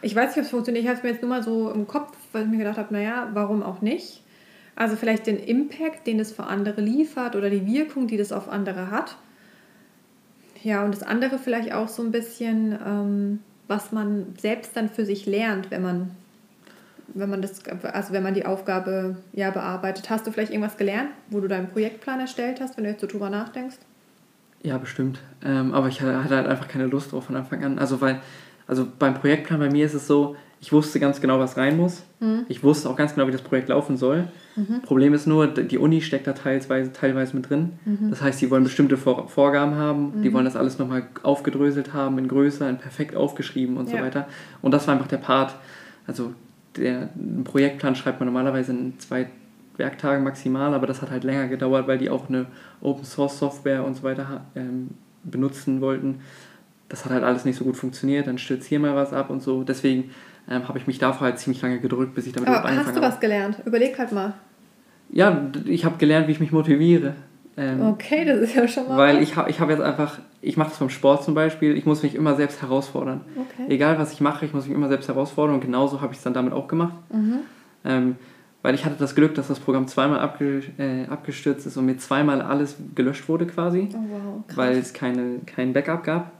Ich 0.02 0.16
weiß 0.16 0.32
nicht, 0.32 0.40
ob 0.40 0.44
es 0.44 0.50
funktioniert. 0.50 0.84
Ich 0.84 0.90
habe 0.90 0.98
es 0.98 1.04
mir 1.04 1.12
jetzt 1.12 1.22
nur 1.22 1.30
mal 1.30 1.42
so 1.42 1.72
im 1.72 1.88
Kopf, 1.88 2.16
weil 2.34 2.44
ich 2.44 2.50
mir 2.50 2.58
gedacht 2.58 2.78
habe, 2.78 2.94
naja, 2.94 3.30
warum 3.34 3.64
auch 3.64 3.82
nicht? 3.82 4.22
Also 4.76 4.96
vielleicht 4.96 5.28
den 5.28 5.38
Impact, 5.38 6.06
den 6.08 6.20
es 6.20 6.32
für 6.32 6.44
andere 6.44 6.82
liefert 6.82 7.36
oder 7.36 7.50
die 7.50 7.66
Wirkung, 7.66 8.08
die 8.08 8.18
das 8.18 8.32
auf 8.32 8.50
andere 8.50 8.92
hat. 8.92 9.18
Ja, 10.64 10.84
und 10.84 10.94
das 10.94 11.04
andere 11.04 11.40
vielleicht 11.40 11.74
auch 11.74 11.88
so 11.88 12.04
ein 12.04 12.12
bisschen, 12.12 12.78
ähm, 12.86 13.40
was 13.68 13.92
man 13.92 14.34
selbst 14.38 14.76
dann 14.76 14.90
für 14.90 15.06
sich 15.06 15.26
lernt, 15.26 15.72
wenn 15.72 15.82
man, 15.82 16.12
wenn 17.14 17.30
man 17.30 17.42
das, 17.42 17.62
also 17.84 18.14
wenn 18.14 18.24
man 18.24 18.34
die 18.34 18.46
Aufgabe 18.46 19.18
ja 19.32 19.52
bearbeitet. 19.52 20.10
Hast 20.10 20.28
du 20.28 20.32
vielleicht 20.32 20.52
irgendwas 20.52 20.78
gelernt, 20.78 21.10
wo 21.30 21.40
du 21.40 21.48
deinen 21.48 21.70
Projektplan 21.70 22.20
erstellt 22.20 22.60
hast, 22.62 22.78
wenn 22.78 22.84
du 22.84 22.90
jetzt 22.90 23.02
so 23.02 23.08
drüber 23.08 23.30
nachdenkst? 23.30 23.78
Ja, 24.64 24.78
bestimmt. 24.78 25.20
Ähm, 25.44 25.74
aber 25.74 25.90
ich 25.90 26.02
hatte 26.02 26.30
halt 26.30 26.48
einfach 26.48 26.70
keine 26.70 26.86
Lust 26.86 27.12
drauf 27.12 27.26
von 27.26 27.36
Anfang 27.36 27.64
an. 27.64 27.80
Also 27.80 28.00
weil, 28.00 28.22
also 28.68 28.88
beim 28.98 29.14
Projektplan 29.16 29.60
bei 29.60 29.70
mir 29.70 29.86
ist 29.86 29.94
es 29.94 30.08
so, 30.08 30.36
ich 30.64 30.72
wusste 30.72 30.98
ganz 31.02 31.20
genau, 31.20 31.40
was 31.40 31.58
rein 31.58 31.76
muss. 31.76 32.04
Mhm. 32.22 32.46
Ich 32.48 32.64
wusste 32.64 32.90
auch 32.90 32.96
ganz 32.96 33.14
genau, 33.14 33.28
wie 33.28 33.34
das 33.34 33.42
Projekt 33.42 33.68
laufen 33.68 33.98
soll. 33.98 34.30
Mhm. 34.56 34.82
Problem 34.82 35.14
ist 35.14 35.28
nur, 35.28 35.48
die 35.48 35.78
Uni 35.78 36.02
steckt 36.02 36.26
da 36.26 36.32
teilweise, 36.32 36.94
teilweise 36.94 37.36
mit 37.36 37.50
drin. 37.50 37.74
Mhm. 37.84 38.10
Das 38.10 38.22
heißt, 38.22 38.40
sie 38.40 38.50
wollen 38.50 38.64
bestimmte 38.64 38.96
Vor 38.96 39.28
Vorgaben 39.28 39.76
haben, 39.76 40.22
die 40.22 40.30
mhm. 40.30 40.34
wollen 40.34 40.46
das 40.46 40.56
alles 40.56 40.80
nochmal 40.80 41.04
aufgedröselt 41.22 41.94
haben, 41.94 42.18
in 42.18 42.30
größer, 42.30 42.70
in 42.70 42.78
perfekt 42.78 43.14
aufgeschrieben 43.14 43.76
und 43.76 43.90
ja. 43.90 43.98
so 43.98 44.04
weiter. 44.04 44.28
Und 44.62 44.72
das 44.72 44.88
war 44.88 44.94
einfach 44.94 45.08
der 45.08 45.18
Part. 45.18 45.54
Also 46.08 46.34
der, 46.78 47.10
einen 47.14 47.44
Projektplan 47.44 47.96
schreibt 47.96 48.22
man 48.22 48.28
normalerweise 48.28 48.72
in 48.72 48.98
zwei 49.00 49.28
Werktagen 49.76 50.24
maximal, 50.24 50.74
aber 50.74 50.88
das 50.88 51.02
hat 51.02 51.12
halt 51.12 51.26
länger 51.26 51.50
gedauert, 51.50 51.90
weil 51.90 51.98
die 51.98 52.10
auch 52.10 52.30
eine 52.30 52.46
Open 52.80 53.04
Source 53.04 53.38
Software 53.38 53.84
und 53.84 53.96
so 53.96 54.04
weiter 54.04 54.46
ähm, 54.56 54.92
benutzen 55.26 55.82
wollten. 55.82 56.22
Das 56.94 57.06
hat 57.06 57.12
halt 57.12 57.24
alles 57.24 57.44
nicht 57.44 57.58
so 57.58 57.64
gut 57.64 57.76
funktioniert, 57.76 58.28
dann 58.28 58.38
stürzt 58.38 58.68
hier 58.68 58.80
mal 58.80 58.94
was 58.94 59.14
ab 59.14 59.32
und 59.32 59.42
so. 59.42 59.64
Deswegen 59.64 60.12
ähm, 60.48 60.68
habe 60.68 60.78
ich 60.78 60.86
mich 60.86 61.00
davor 61.00 61.22
halt 61.22 61.40
ziemlich 61.40 61.60
lange 61.64 61.80
gedrückt, 61.80 62.14
bis 62.14 62.28
ich 62.28 62.34
damit 62.34 62.50
Aber 62.50 62.58
angefangen 62.58 62.78
habe. 62.78 62.90
Hast 62.90 62.98
du 62.98 63.02
was 63.02 63.20
gelernt? 63.20 63.58
Überleg 63.66 63.98
halt 63.98 64.12
mal. 64.12 64.36
Ja, 65.10 65.50
ich 65.66 65.86
habe 65.86 65.98
gelernt, 65.98 66.28
wie 66.28 66.34
ich 66.34 66.40
mich 66.40 66.52
motiviere. 66.52 67.16
Ähm, 67.58 67.82
okay, 67.82 68.26
das 68.26 68.42
ist 68.42 68.54
ja 68.54 68.68
schon 68.68 68.88
mal. 68.88 68.96
Weil 68.96 69.16
was. 69.16 69.24
ich 69.24 69.36
habe 69.36 69.50
ich 69.50 69.60
hab 69.60 69.72
jetzt 69.72 69.82
einfach, 69.82 70.20
ich 70.44 70.56
mache 70.56 70.70
das 70.70 70.78
vom 70.78 70.92
Sport 70.92 71.24
zum 71.24 71.34
Beispiel, 71.34 71.76
ich 71.76 71.88
muss 71.88 72.04
mich 72.04 72.14
immer 72.14 72.36
selbst 72.36 72.62
herausfordern. 72.62 73.22
Okay. 73.36 73.74
Egal 73.74 73.98
was 73.98 74.14
ich 74.14 74.22
mache, 74.22 74.46
ich 74.46 74.54
muss 74.54 74.68
mich 74.68 74.76
immer 74.76 74.88
selbst 74.88 75.08
herausfordern 75.08 75.56
und 75.56 75.62
genauso 75.62 76.00
habe 76.00 76.14
ich 76.14 76.20
es 76.20 76.24
dann 76.24 76.36
damit 76.36 76.54
auch 76.54 76.68
gemacht. 76.68 76.94
Mhm. 77.12 77.40
Ähm, 77.86 78.16
weil 78.62 78.76
ich 78.76 78.86
hatte 78.86 78.98
das 79.00 79.16
Glück, 79.16 79.34
dass 79.34 79.48
das 79.48 79.60
Programm 79.60 79.88
zweimal 79.88 80.20
abge, 80.20 80.62
äh, 80.78 81.08
abgestürzt 81.08 81.66
ist 81.66 81.76
und 81.76 81.88
mir 81.88 81.98
zweimal 81.98 82.44
alles 82.44 82.78
gelöscht 82.94 83.28
wurde 83.28 83.48
quasi, 83.48 83.90
oh, 83.94 83.98
wow. 83.98 84.44
weil 84.56 84.78
es 84.78 84.94
keine, 84.94 85.40
kein 85.48 85.74
Backup 85.74 86.04
gab. 86.04 86.32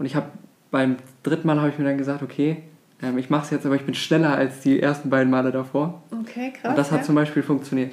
Und 0.00 0.06
ich 0.06 0.16
habe 0.16 0.30
beim 0.70 0.96
dritten 1.22 1.46
Mal 1.46 1.58
habe 1.58 1.68
ich 1.68 1.78
mir 1.78 1.84
dann 1.84 1.98
gesagt, 1.98 2.22
okay, 2.22 2.62
ähm, 3.02 3.18
ich 3.18 3.28
mache 3.28 3.44
es 3.44 3.50
jetzt, 3.50 3.66
aber 3.66 3.74
ich 3.74 3.82
bin 3.82 3.94
schneller 3.94 4.34
als 4.34 4.60
die 4.60 4.80
ersten 4.80 5.10
beiden 5.10 5.30
Male 5.30 5.52
davor. 5.52 6.02
Okay, 6.10 6.54
krass. 6.54 6.70
Und 6.70 6.78
das 6.78 6.90
hat 6.90 7.00
ja. 7.00 7.04
zum 7.04 7.16
Beispiel 7.16 7.42
funktioniert. 7.42 7.92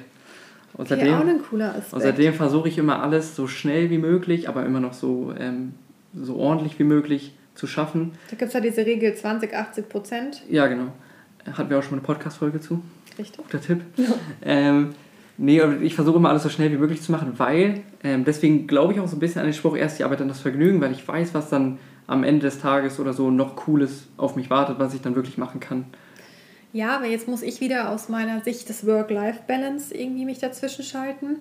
Und 0.72 0.90
okay, 0.90 1.12
auch 1.12 1.20
ein 1.20 1.42
cooler 1.42 1.68
Aspekt. 1.74 1.92
Und 1.92 2.00
seitdem 2.00 2.32
versuche 2.32 2.68
ich 2.68 2.78
immer 2.78 3.02
alles 3.02 3.36
so 3.36 3.46
schnell 3.46 3.90
wie 3.90 3.98
möglich, 3.98 4.48
aber 4.48 4.64
immer 4.64 4.80
noch 4.80 4.94
so, 4.94 5.34
ähm, 5.38 5.74
so 6.14 6.36
ordentlich 6.36 6.78
wie 6.78 6.84
möglich 6.84 7.36
zu 7.54 7.66
schaffen. 7.66 8.12
Da 8.30 8.36
gibt 8.36 8.48
es 8.48 8.54
ja 8.54 8.60
diese 8.60 8.86
Regel 8.86 9.14
20, 9.14 9.54
80 9.54 9.88
Prozent. 9.90 10.42
Ja, 10.48 10.66
genau. 10.66 10.92
Hatten 11.52 11.68
wir 11.68 11.78
auch 11.78 11.82
schon 11.82 11.90
mal 11.90 11.98
eine 11.98 12.06
Podcast-Folge 12.06 12.60
zu. 12.60 12.82
Richtig. 13.18 13.36
Guter 13.36 13.60
Tipp. 13.60 13.82
Ja. 13.96 14.06
Ähm, 14.40 14.94
nee, 15.38 15.62
ich 15.80 15.94
versuche 15.94 16.16
immer 16.16 16.28
alles 16.28 16.42
so 16.42 16.48
schnell 16.48 16.70
wie 16.70 16.76
möglich 16.76 17.00
zu 17.00 17.12
machen, 17.12 17.34
weil, 17.38 17.80
ähm, 18.04 18.24
deswegen 18.24 18.66
glaube 18.66 18.92
ich 18.92 19.00
auch 19.00 19.08
so 19.08 19.16
ein 19.16 19.20
bisschen 19.20 19.40
an 19.40 19.46
den 19.46 19.54
Spruch, 19.54 19.76
erst 19.76 19.98
die 19.98 20.04
Arbeit, 20.04 20.20
dann 20.20 20.28
das 20.28 20.40
Vergnügen, 20.40 20.80
weil 20.80 20.92
ich 20.92 21.06
weiß, 21.06 21.32
was 21.32 21.48
dann 21.48 21.78
am 22.06 22.24
Ende 22.24 22.46
des 22.46 22.60
Tages 22.60 22.98
oder 23.00 23.12
so 23.12 23.30
noch 23.30 23.56
Cooles 23.56 24.08
auf 24.16 24.36
mich 24.36 24.50
wartet, 24.50 24.78
was 24.78 24.94
ich 24.94 25.00
dann 25.00 25.14
wirklich 25.14 25.38
machen 25.38 25.60
kann. 25.60 25.86
Ja, 26.72 26.96
aber 26.96 27.06
jetzt 27.06 27.28
muss 27.28 27.42
ich 27.42 27.60
wieder 27.60 27.90
aus 27.90 28.08
meiner 28.08 28.42
Sicht 28.42 28.68
des 28.68 28.86
Work-Life-Balance 28.86 29.94
irgendwie 29.94 30.24
mich 30.24 30.38
dazwischen 30.38 30.84
schalten. 30.84 31.38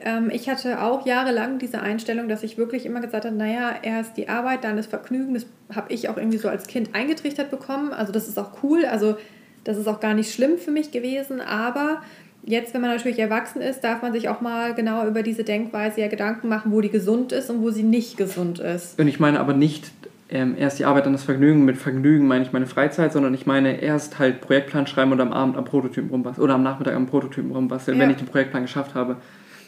Ähm, 0.00 0.30
ich 0.32 0.48
hatte 0.48 0.82
auch 0.82 1.06
jahrelang 1.06 1.58
diese 1.58 1.80
Einstellung, 1.80 2.28
dass 2.28 2.42
ich 2.42 2.58
wirklich 2.58 2.84
immer 2.84 3.00
gesagt 3.00 3.24
habe, 3.24 3.34
naja, 3.34 3.74
erst 3.82 4.16
die 4.16 4.28
Arbeit, 4.28 4.64
dann 4.64 4.76
das 4.76 4.86
Vergnügen. 4.86 5.34
Das 5.34 5.46
habe 5.74 5.92
ich 5.92 6.08
auch 6.08 6.16
irgendwie 6.16 6.38
so 6.38 6.48
als 6.48 6.66
Kind 6.66 6.94
eingetrichtert 6.94 7.50
bekommen. 7.50 7.92
Also 7.92 8.12
das 8.12 8.28
ist 8.28 8.38
auch 8.38 8.62
cool. 8.62 8.84
Also 8.84 9.16
das 9.64 9.78
ist 9.78 9.86
auch 9.86 10.00
gar 10.00 10.14
nicht 10.14 10.32
schlimm 10.32 10.58
für 10.58 10.70
mich 10.70 10.90
gewesen. 10.90 11.40
Aber 11.40 12.02
jetzt, 12.46 12.72
wenn 12.72 12.80
man 12.80 12.90
natürlich 12.90 13.18
erwachsen 13.18 13.60
ist, 13.60 13.80
darf 13.82 14.02
man 14.02 14.12
sich 14.12 14.28
auch 14.28 14.40
mal 14.40 14.74
genau 14.74 15.06
über 15.06 15.22
diese 15.22 15.44
Denkweise 15.44 16.00
ja 16.00 16.08
Gedanken 16.08 16.48
machen, 16.48 16.72
wo 16.72 16.80
die 16.80 16.88
gesund 16.88 17.32
ist 17.32 17.50
und 17.50 17.60
wo 17.60 17.70
sie 17.70 17.82
nicht 17.82 18.16
gesund 18.16 18.60
ist. 18.60 18.98
Und 18.98 19.08
ich 19.08 19.20
meine 19.20 19.40
aber 19.40 19.52
nicht 19.52 19.90
ähm, 20.28 20.54
erst 20.58 20.78
die 20.78 20.84
Arbeit, 20.84 21.06
dann 21.06 21.12
das 21.12 21.24
Vergnügen. 21.24 21.64
Mit 21.64 21.76
Vergnügen 21.76 22.26
meine 22.26 22.44
ich 22.44 22.52
meine 22.52 22.66
Freizeit, 22.66 23.12
sondern 23.12 23.34
ich 23.34 23.46
meine 23.46 23.80
erst 23.80 24.18
halt 24.18 24.40
Projektplan 24.40 24.86
schreiben 24.86 25.12
und 25.12 25.20
am 25.20 25.32
Abend 25.32 25.56
am 25.56 25.64
Prototypen 25.64 26.10
rumbasteln 26.10 26.44
oder 26.44 26.54
am 26.54 26.62
Nachmittag 26.62 26.94
am 26.94 27.06
Prototypen 27.06 27.50
rumbasteln, 27.50 27.98
ja. 27.98 28.02
wenn 28.02 28.10
ich 28.10 28.16
den 28.16 28.26
Projektplan 28.26 28.62
geschafft 28.62 28.94
habe. 28.94 29.16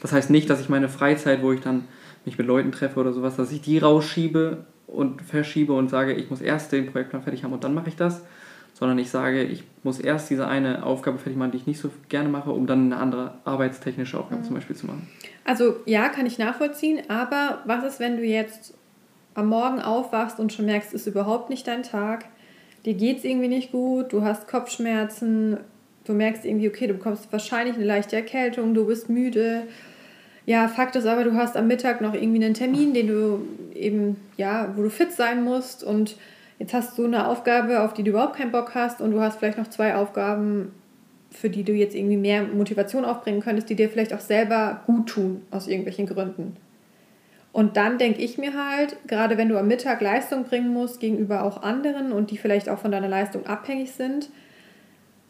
Das 0.01 0.13
heißt 0.13 0.31
nicht, 0.31 0.49
dass 0.49 0.61
ich 0.61 0.69
meine 0.69 0.89
Freizeit, 0.89 1.43
wo 1.43 1.53
ich 1.53 1.61
dann 1.61 1.85
mich 2.25 2.39
mit 2.39 2.47
Leuten 2.47 2.73
treffe 2.73 3.01
oder 3.01 3.13
sowas, 3.13 3.37
dass 3.37 3.53
ich 3.53 3.61
die 3.61 3.79
rausschiebe 3.79 4.65
und 4.87 5.23
verschiebe 5.23 5.73
und 5.73 5.91
sage, 5.91 6.15
ich 6.15 6.31
muss 6.31 6.41
erst 6.41 6.73
den 6.73 6.87
Projektplan 6.87 7.23
fertig 7.23 7.45
haben 7.45 7.53
und 7.53 7.65
dann 7.65 7.75
mache 7.75 7.89
ich 7.89 7.97
das, 7.97 8.25
sondern 8.75 8.99
ich 8.99 9.11
sage, 9.11 9.43
ich 9.43 9.65
muss 9.83 9.99
erst 9.99 10.31
diese 10.31 10.47
eine 10.47 10.85
Aufgabe 10.85 11.19
fertig 11.19 11.37
machen, 11.37 11.51
die 11.51 11.59
ich 11.59 11.67
nicht 11.67 11.81
so 11.81 11.91
gerne 12.09 12.29
mache, 12.29 12.51
um 12.51 12.67
dann 12.67 12.93
eine 12.93 13.01
andere 13.01 13.35
arbeitstechnische 13.45 14.19
Aufgabe 14.19 14.43
mhm. 14.43 14.47
zum 14.47 14.55
Beispiel 14.55 14.77
zu 14.77 14.87
machen. 14.87 15.09
Also 15.45 15.77
ja, 15.87 16.09
kann 16.09 16.27
ich 16.27 16.39
nachvollziehen, 16.39 17.01
aber 17.09 17.63
was 17.65 17.85
ist, 17.85 18.01
wenn 18.01 18.17
du 18.17 18.23
jetzt 18.23 18.75
am 19.35 19.49
Morgen 19.49 19.81
aufwachst 19.81 20.41
und 20.41 20.53
schon 20.53 20.67
merkst, 20.67 20.95
es 20.95 21.03
ist 21.03 21.07
überhaupt 21.07 21.51
nicht 21.51 21.67
dein 21.67 21.83
Tag, 21.83 22.27
dir 22.85 22.95
geht 22.95 23.19
es 23.19 23.25
irgendwie 23.25 23.49
nicht 23.49 23.73
gut, 23.73 24.13
du 24.13 24.23
hast 24.23 24.49
Kopfschmerzen, 24.49 25.59
du 26.05 26.13
merkst 26.13 26.45
irgendwie, 26.45 26.69
okay, 26.69 26.87
du 26.87 26.95
bekommst 26.95 27.31
wahrscheinlich 27.33 27.77
eine 27.77 27.85
leichte 27.85 28.17
Erkältung, 28.17 28.75
du 28.75 28.87
bist 28.87 29.09
müde. 29.09 29.63
Ja, 30.47 30.67
Fakt 30.69 30.97
ist 30.97 31.07
aber, 31.07 31.25
du 31.25 31.35
hast 31.35 31.57
am 31.57 31.67
Mittag 31.67 32.01
noch 32.01 32.15
irgendwie 32.15 32.43
einen 32.43 32.55
Termin, 32.55 32.95
den 32.95 33.07
du 33.07 33.41
eben, 33.75 34.17
ja, 34.37 34.73
wo 34.75 34.83
du 34.83 34.91
fit 34.91 35.13
sein 35.13 35.45
musst 35.45 35.85
und 35.85 36.17
Jetzt 36.59 36.75
hast 36.75 36.99
du 36.99 37.05
eine 37.05 37.29
Aufgabe, 37.29 37.83
auf 37.83 37.95
die 37.95 38.03
du 38.03 38.11
überhaupt 38.11 38.37
keinen 38.37 38.51
Bock 38.51 38.75
hast 38.75 39.01
und 39.01 39.13
du 39.13 39.21
hast 39.21 39.39
vielleicht 39.39 39.59
noch 39.59 39.69
zwei 39.69 39.95
Aufgaben, 39.95 40.73
für 41.31 41.51
die 41.51 41.63
du 41.63 41.73
jetzt 41.73 41.95
irgendwie 41.95 42.17
mehr 42.17 42.43
Motivation 42.43 43.05
aufbringen 43.05 43.41
könntest, 43.41 43.71
die 43.71 43.77
dir 43.77 43.89
vielleicht 43.89 44.13
auch 44.13 44.21
selber 44.21 44.83
gut 44.87 45.09
tun 45.09 45.43
aus 45.51 45.69
irgendwelchen 45.69 46.07
Gründen. 46.07 46.57
Und 47.53 47.77
dann 47.77 47.99
denke 47.99 48.21
ich 48.21 48.39
mir 48.39 48.53
halt, 48.55 48.97
gerade 49.07 49.37
wenn 49.37 49.49
du 49.49 49.59
am 49.59 49.69
Mittag 49.69 50.01
Leistung 50.01 50.45
bringen 50.45 50.73
musst 50.73 51.01
gegenüber 51.01 51.45
auch 51.45 51.63
anderen 51.63 52.13
und 52.13 52.31
die 52.31 52.39
vielleicht 52.39 52.69
auch 52.69 52.79
von 52.79 52.93
deiner 52.93 53.09
Leistung 53.09 53.47
abhängig 53.47 53.93
sind, 53.93 54.31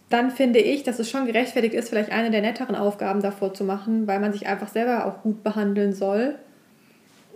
dann 0.08 0.30
finde 0.30 0.58
ich, 0.60 0.82
dass 0.82 0.98
es 0.98 1.10
schon 1.10 1.26
gerechtfertigt 1.26 1.74
ist, 1.74 1.90
vielleicht 1.90 2.10
eine 2.10 2.30
der 2.30 2.40
netteren 2.40 2.74
Aufgaben 2.74 3.20
davor 3.20 3.52
zu 3.52 3.64
machen, 3.64 4.06
weil 4.06 4.20
man 4.20 4.32
sich 4.32 4.46
einfach 4.46 4.68
selber 4.68 5.04
auch 5.06 5.22
gut 5.22 5.42
behandeln 5.42 5.92
soll 5.92 6.36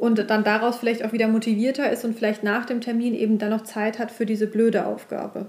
und 0.02 0.18
dann 0.30 0.42
daraus 0.42 0.78
vielleicht 0.78 1.04
auch 1.04 1.12
wieder 1.12 1.28
motivierter 1.28 1.88
ist 1.92 2.04
und 2.04 2.16
vielleicht 2.16 2.42
nach 2.42 2.64
dem 2.64 2.80
Termin 2.80 3.14
eben 3.14 3.38
dann 3.38 3.50
noch 3.50 3.60
Zeit 3.60 4.00
hat 4.00 4.10
für 4.10 4.26
diese 4.26 4.48
blöde 4.48 4.84
Aufgabe. 4.84 5.46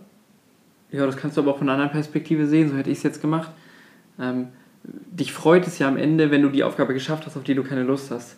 Ja, 0.92 1.08
das 1.08 1.18
kannst 1.18 1.38
du 1.38 1.42
aber 1.42 1.50
auch 1.50 1.58
von 1.58 1.68
einer 1.68 1.74
anderen 1.74 1.92
Perspektive 1.92 2.46
sehen, 2.46 2.70
so 2.70 2.78
hätte 2.78 2.92
ich 2.92 3.00
es 3.00 3.04
jetzt 3.04 3.20
gemacht. 3.20 3.50
Ähm, 4.20 4.50
dich 4.84 5.34
freut 5.34 5.66
es 5.66 5.80
ja 5.80 5.88
am 5.88 5.98
Ende, 5.98 6.30
wenn 6.30 6.44
du 6.44 6.50
die 6.50 6.64
Aufgabe 6.64 6.94
geschafft 6.94 7.26
hast, 7.26 7.36
auf 7.36 7.44
die 7.44 7.56
du 7.56 7.64
keine 7.64 7.82
Lust 7.82 8.12
hast. 8.12 8.36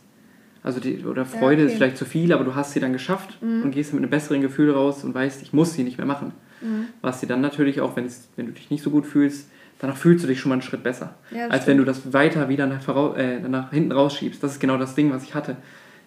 Also 0.63 0.79
die, 0.79 1.03
oder 1.03 1.25
Freude 1.25 1.63
ja, 1.63 1.65
okay. 1.65 1.73
ist 1.73 1.75
vielleicht 1.75 1.97
zu 1.97 2.05
viel, 2.05 2.31
aber 2.31 2.45
du 2.45 2.55
hast 2.55 2.71
sie 2.71 2.79
dann 2.79 2.93
geschafft 2.93 3.37
mhm. 3.41 3.63
und 3.63 3.71
gehst 3.71 3.91
mit 3.91 4.01
einem 4.01 4.09
besseren 4.09 4.39
Gefühl 4.39 4.71
raus 4.71 5.03
und 5.03 5.13
weißt, 5.13 5.41
ich 5.41 5.51
muss 5.51 5.73
sie 5.73 5.83
nicht 5.83 5.97
mehr 5.97 6.07
machen. 6.07 6.31
Mhm. 6.61 6.85
Was 7.01 7.19
sie 7.19 7.27
dann 7.27 7.41
natürlich 7.41 7.81
auch, 7.81 7.97
wenn 7.97 8.07
du 8.37 8.51
dich 8.53 8.71
nicht 8.71 8.83
so 8.83 8.89
gut 8.89 9.05
fühlst, 9.05 9.49
danach 9.79 9.97
fühlst 9.97 10.23
du 10.23 10.29
dich 10.29 10.39
schon 10.39 10.47
mal 10.47 10.55
einen 10.55 10.61
Schritt 10.61 10.81
besser. 10.81 11.15
Ja, 11.29 11.49
als 11.49 11.63
stimmt. 11.63 11.67
wenn 11.67 11.77
du 11.79 11.83
das 11.83 12.13
weiter 12.13 12.47
wieder 12.47 12.67
nach, 12.67 13.17
äh, 13.17 13.39
nach 13.39 13.71
hinten 13.71 13.91
rausschiebst. 13.91 14.41
Das 14.41 14.53
ist 14.53 14.59
genau 14.61 14.77
das 14.77 14.95
Ding, 14.95 15.11
was 15.11 15.23
ich 15.23 15.35
hatte. 15.35 15.57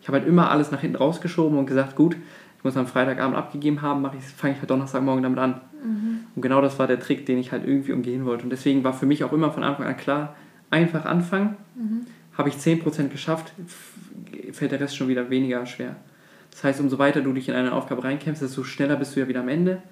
Ich 0.08 0.10
habe 0.10 0.20
halt 0.20 0.28
immer 0.28 0.50
alles 0.50 0.70
nach 0.70 0.80
hinten 0.80 0.96
rausgeschoben 0.96 1.58
und 1.58 1.66
gesagt, 1.66 1.94
gut, 1.94 2.16
ich 2.56 2.64
muss 2.64 2.78
am 2.78 2.86
Freitagabend 2.86 3.36
abgegeben 3.36 3.82
haben, 3.82 4.02
fange 4.36 4.54
ich 4.54 4.58
halt 4.58 4.70
Donnerstagmorgen 4.70 5.22
damit 5.22 5.38
an. 5.38 5.60
Mhm. 5.84 6.20
Und 6.34 6.40
genau 6.40 6.62
das 6.62 6.78
war 6.78 6.86
der 6.86 6.98
Trick, 6.98 7.26
den 7.26 7.36
ich 7.36 7.52
halt 7.52 7.66
irgendwie 7.66 7.92
umgehen 7.92 8.24
wollte. 8.24 8.44
Und 8.44 8.48
deswegen 8.48 8.84
war 8.84 8.94
für 8.94 9.04
mich 9.04 9.22
auch 9.22 9.34
immer 9.34 9.52
von 9.52 9.62
Anfang 9.62 9.84
an 9.84 9.98
klar, 9.98 10.34
einfach 10.70 11.04
anfangen. 11.04 11.58
Mhm. 11.74 12.06
Habe 12.38 12.48
ich 12.48 12.54
10% 12.54 13.08
geschafft, 13.08 13.52
fällt 14.52 14.72
der 14.72 14.80
Rest 14.80 14.96
schon 14.96 15.08
wieder 15.08 15.28
weniger 15.28 15.66
schwer. 15.66 15.96
Das 16.52 16.64
heißt, 16.64 16.80
umso 16.80 16.98
weiter 16.98 17.20
du 17.20 17.34
dich 17.34 17.50
in 17.50 17.54
eine 17.54 17.74
Aufgabe 17.74 18.02
reinkämpfst, 18.02 18.42
desto 18.42 18.64
schneller 18.64 18.96
bist 18.96 19.14
du 19.14 19.20
ja 19.20 19.28
wieder 19.28 19.40
am 19.40 19.48
Ende, 19.50 19.82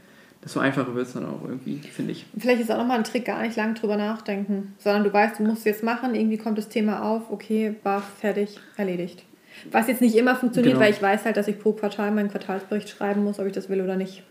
desto 0.43 0.61
einfacher 0.61 0.95
wird 0.95 1.09
es 1.09 1.13
dann 1.13 1.27
auch 1.27 1.43
irgendwie, 1.47 1.77
finde 1.77 2.13
ich. 2.13 2.25
Vielleicht 2.39 2.63
ist 2.63 2.73
auch 2.73 2.79
nochmal 2.79 2.97
ein 2.97 3.05
Trick, 3.05 3.27
gar 3.27 3.43
nicht 3.43 3.57
lange 3.57 3.75
drüber 3.75 3.99
nachdenken, 3.99 4.75
sondern 4.79 5.05
du 5.05 5.13
weißt, 5.13 5.41
du 5.41 5.43
musst 5.43 5.59
es 5.59 5.65
jetzt 5.67 5.85
machen, 5.85 6.15
irgendwie 6.15 6.39
kommt 6.39 6.57
das 6.57 6.71
Thema 6.71 7.03
auf, 7.03 7.31
okay, 7.31 7.77
baff, 7.85 8.05
fertig, 8.19 8.59
erledigt. 8.79 9.23
Was 9.71 9.89
jetzt 9.89 10.01
nicht 10.01 10.17
immer 10.17 10.37
funktioniert, 10.37 10.75
genau. 10.75 10.85
weil 10.85 10.93
ich 10.93 11.03
weiß 11.03 11.25
halt, 11.25 11.37
dass 11.37 11.49
ich 11.49 11.59
pro 11.59 11.73
Quartal 11.73 12.11
meinen 12.11 12.31
Quartalsbericht 12.31 12.89
schreiben 12.89 13.25
muss, 13.25 13.39
ob 13.39 13.47
ich 13.47 13.53
das 13.53 13.69
will 13.69 13.81
oder 13.81 13.97
nicht. 13.97 14.23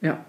Ja. 0.00 0.24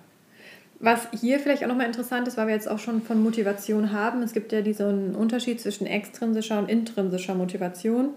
Was 0.80 1.08
hier 1.20 1.40
vielleicht 1.40 1.64
auch 1.64 1.70
nochmal 1.70 1.86
interessant 1.86 2.28
ist, 2.28 2.36
weil 2.38 2.48
wir 2.48 2.54
jetzt 2.54 2.70
auch 2.70 2.80
schon 2.80 3.02
von 3.02 3.24
Motivation 3.24 3.92
haben, 3.92 4.22
es 4.22 4.34
gibt 4.34 4.52
ja 4.52 4.62
diesen 4.62 5.16
Unterschied 5.16 5.62
zwischen 5.62 5.88
extrinsischer 5.88 6.60
und 6.60 6.70
intrinsischer 6.70 7.36
Motivation 7.36 8.10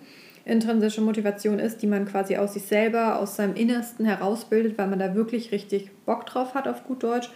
intrinsische 0.47 1.01
Motivation 1.01 1.59
ist, 1.59 1.83
die 1.83 1.89
man 1.89 2.07
quasi 2.07 2.37
aus 2.37 2.55
sich 2.55 2.63
selber, 2.63 3.19
aus 3.19 3.37
seinem 3.37 3.57
Innersten 3.57 4.07
herausbildet, 4.07 4.79
weil 4.79 4.87
man 4.87 5.01
da 5.01 5.15
wirklich 5.15 5.51
richtig 5.51 5.91
Bock 6.07 6.25
drauf 6.25 6.55
hat, 6.55 6.69
auf 6.69 6.85
gut 6.85 7.03
Deutsch. 7.03 7.29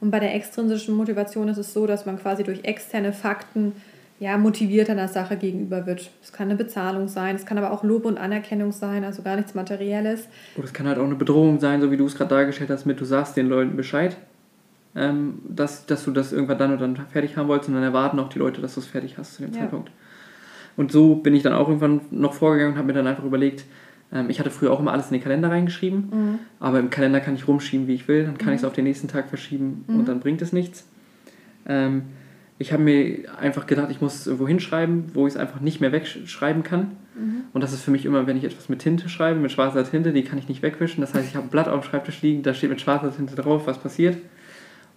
Und 0.00 0.10
bei 0.10 0.20
der 0.20 0.34
extrinsischen 0.34 0.94
Motivation 0.94 1.48
ist 1.48 1.58
es 1.58 1.72
so, 1.72 1.86
dass 1.86 2.06
man 2.06 2.20
quasi 2.20 2.44
durch 2.44 2.60
externe 2.62 3.12
Fakten 3.12 3.72
ja, 4.22 4.38
motiviert 4.38 4.88
einer 4.88 5.08
Sache 5.08 5.36
gegenüber 5.36 5.84
wird. 5.84 6.08
Es 6.22 6.32
kann 6.32 6.46
eine 6.48 6.56
Bezahlung 6.56 7.08
sein, 7.08 7.34
es 7.34 7.44
kann 7.44 7.58
aber 7.58 7.72
auch 7.72 7.82
Lob 7.82 8.04
und 8.04 8.18
Anerkennung 8.18 8.70
sein, 8.70 9.02
also 9.02 9.20
gar 9.22 9.34
nichts 9.34 9.54
Materielles. 9.54 10.28
Oder 10.54 10.66
es 10.66 10.72
kann 10.72 10.86
halt 10.86 10.98
auch 10.98 11.04
eine 11.04 11.16
Bedrohung 11.16 11.58
sein, 11.58 11.80
so 11.80 11.90
wie 11.90 11.96
du 11.96 12.06
es 12.06 12.14
gerade 12.14 12.30
dargestellt 12.30 12.70
hast, 12.70 12.86
mit 12.86 13.00
du 13.00 13.04
sagst 13.04 13.36
den 13.36 13.48
Leuten 13.48 13.76
Bescheid, 13.76 14.16
ähm, 14.94 15.40
dass, 15.48 15.86
dass 15.86 16.04
du 16.04 16.12
das 16.12 16.32
irgendwann 16.32 16.58
dann 16.58 16.72
und 16.72 16.80
dann 16.80 16.96
fertig 17.10 17.36
haben 17.36 17.48
wolltest 17.48 17.70
und 17.70 17.74
dann 17.74 17.82
erwarten 17.82 18.20
auch 18.20 18.28
die 18.28 18.38
Leute, 18.38 18.60
dass 18.60 18.74
du 18.74 18.80
es 18.80 18.86
fertig 18.86 19.18
hast 19.18 19.34
zu 19.34 19.42
dem 19.42 19.52
ja. 19.54 19.58
Zeitpunkt. 19.58 19.90
Und 20.76 20.92
so 20.92 21.16
bin 21.16 21.34
ich 21.34 21.42
dann 21.42 21.52
auch 21.52 21.66
irgendwann 21.66 22.02
noch 22.12 22.34
vorgegangen 22.34 22.74
und 22.74 22.78
habe 22.78 22.86
mir 22.86 22.92
dann 22.92 23.08
einfach 23.08 23.24
überlegt, 23.24 23.64
ähm, 24.12 24.30
ich 24.30 24.38
hatte 24.38 24.50
früher 24.50 24.70
auch 24.70 24.78
immer 24.78 24.92
alles 24.92 25.06
in 25.06 25.14
den 25.14 25.22
Kalender 25.24 25.50
reingeschrieben, 25.50 25.98
mhm. 25.98 26.38
aber 26.60 26.78
im 26.78 26.90
Kalender 26.90 27.18
kann 27.18 27.34
ich 27.34 27.48
rumschieben, 27.48 27.88
wie 27.88 27.94
ich 27.94 28.06
will, 28.06 28.24
dann 28.24 28.38
kann 28.38 28.50
mhm. 28.50 28.54
ich 28.54 28.60
es 28.60 28.64
auf 28.64 28.72
den 28.72 28.84
nächsten 28.84 29.08
Tag 29.08 29.30
verschieben 29.30 29.84
mhm. 29.88 29.98
und 29.98 30.08
dann 30.08 30.20
bringt 30.20 30.42
es 30.42 30.52
nichts. 30.52 30.86
Ähm, 31.66 32.04
ich 32.62 32.72
habe 32.72 32.82
mir 32.82 33.24
einfach 33.40 33.66
gedacht, 33.66 33.90
ich 33.90 34.00
muss 34.00 34.26
irgendwo 34.26 34.46
hinschreiben, 34.46 35.10
wo 35.14 35.26
ich 35.26 35.34
es 35.34 35.36
einfach 35.38 35.60
nicht 35.60 35.80
mehr 35.80 35.90
wegschreiben 35.90 36.62
kann. 36.62 36.92
Mhm. 37.16 37.42
Und 37.52 37.60
das 37.60 37.72
ist 37.72 37.82
für 37.82 37.90
mich 37.90 38.04
immer, 38.04 38.26
wenn 38.28 38.36
ich 38.36 38.44
etwas 38.44 38.68
mit 38.68 38.78
Tinte 38.78 39.08
schreibe, 39.08 39.40
mit 39.40 39.50
schwarzer 39.50 39.84
Tinte, 39.84 40.12
die 40.12 40.22
kann 40.22 40.38
ich 40.38 40.48
nicht 40.48 40.62
wegwischen. 40.62 41.00
Das 41.00 41.12
heißt, 41.12 41.28
ich 41.28 41.34
habe 41.34 41.46
ein 41.46 41.50
Blatt 41.50 41.66
auf 41.66 41.80
dem 41.80 41.90
Schreibtisch 41.90 42.22
liegen, 42.22 42.44
da 42.44 42.54
steht 42.54 42.70
mit 42.70 42.80
schwarzer 42.80 43.14
Tinte 43.14 43.34
drauf, 43.34 43.66
was 43.66 43.78
passiert. 43.78 44.16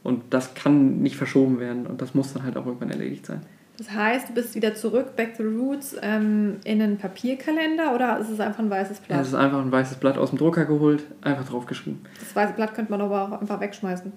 Und 0.04 0.22
das 0.30 0.54
kann 0.54 1.00
nicht 1.00 1.16
verschoben 1.16 1.60
werden 1.60 1.88
und 1.88 2.00
das 2.04 2.14
muss 2.14 2.32
dann 2.34 2.44
halt 2.44 2.56
auch 2.56 2.68
irgendwann 2.68 2.92
erledigt 2.92 3.26
sein. 3.26 3.42
Das 3.80 3.92
heißt, 3.92 4.30
du 4.30 4.34
bist 4.34 4.54
wieder 4.54 4.76
zurück, 4.76 5.16
back 5.16 5.36
to 5.36 5.44
the 5.44 5.56
roots, 5.56 5.96
ähm, 6.02 6.58
in 6.64 6.82
einen 6.82 6.98
Papierkalender 6.98 7.96
oder 7.96 8.20
ist 8.20 8.30
es 8.30 8.40
einfach 8.40 8.60
ein 8.60 8.70
weißes 8.70 9.00
Blatt? 9.00 9.18
Ja, 9.18 9.22
es 9.22 9.30
ist 9.30 9.34
einfach 9.34 9.60
ein 9.60 9.72
weißes 9.72 9.98
Blatt 9.98 10.20
aus 10.20 10.30
dem 10.30 10.38
Drucker 10.38 10.66
geholt, 10.66 11.04
einfach 11.22 11.50
draufgeschrieben. 11.50 12.02
Das 12.20 12.36
weiße 12.36 12.54
Blatt 12.54 12.76
könnte 12.76 12.92
man 12.92 13.02
aber 13.02 13.24
auch 13.24 13.42
einfach 13.42 13.60
wegschmeißen. 13.60 14.14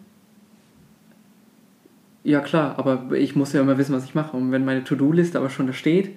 Ja 2.28 2.40
klar, 2.40 2.74
aber 2.76 3.16
ich 3.16 3.36
muss 3.36 3.54
ja 3.54 3.62
immer 3.62 3.78
wissen, 3.78 3.94
was 3.94 4.04
ich 4.04 4.14
mache. 4.14 4.36
Und 4.36 4.52
wenn 4.52 4.62
meine 4.62 4.84
To-Do-Liste 4.84 5.38
aber 5.38 5.48
schon 5.48 5.66
da 5.66 5.72
steht, 5.72 6.10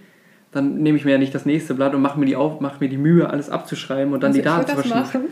dann 0.51 0.83
nehme 0.83 0.97
ich 0.97 1.05
mir 1.05 1.11
ja 1.11 1.17
nicht 1.17 1.33
das 1.33 1.45
nächste 1.45 1.73
Blatt 1.73 1.95
und 1.95 2.01
mache 2.01 2.19
mir 2.19 2.25
die 2.25 2.35
auf, 2.35 2.59
mache 2.59 2.83
mir 2.83 2.89
die 2.89 2.97
Mühe, 2.97 3.29
alles 3.29 3.49
abzuschreiben 3.49 4.11
und 4.11 4.21
dann 4.21 4.31
also 4.31 4.39
die 4.39 4.43
Daten 4.43 4.67
zu 4.67 4.75
verschieben. 4.75 5.29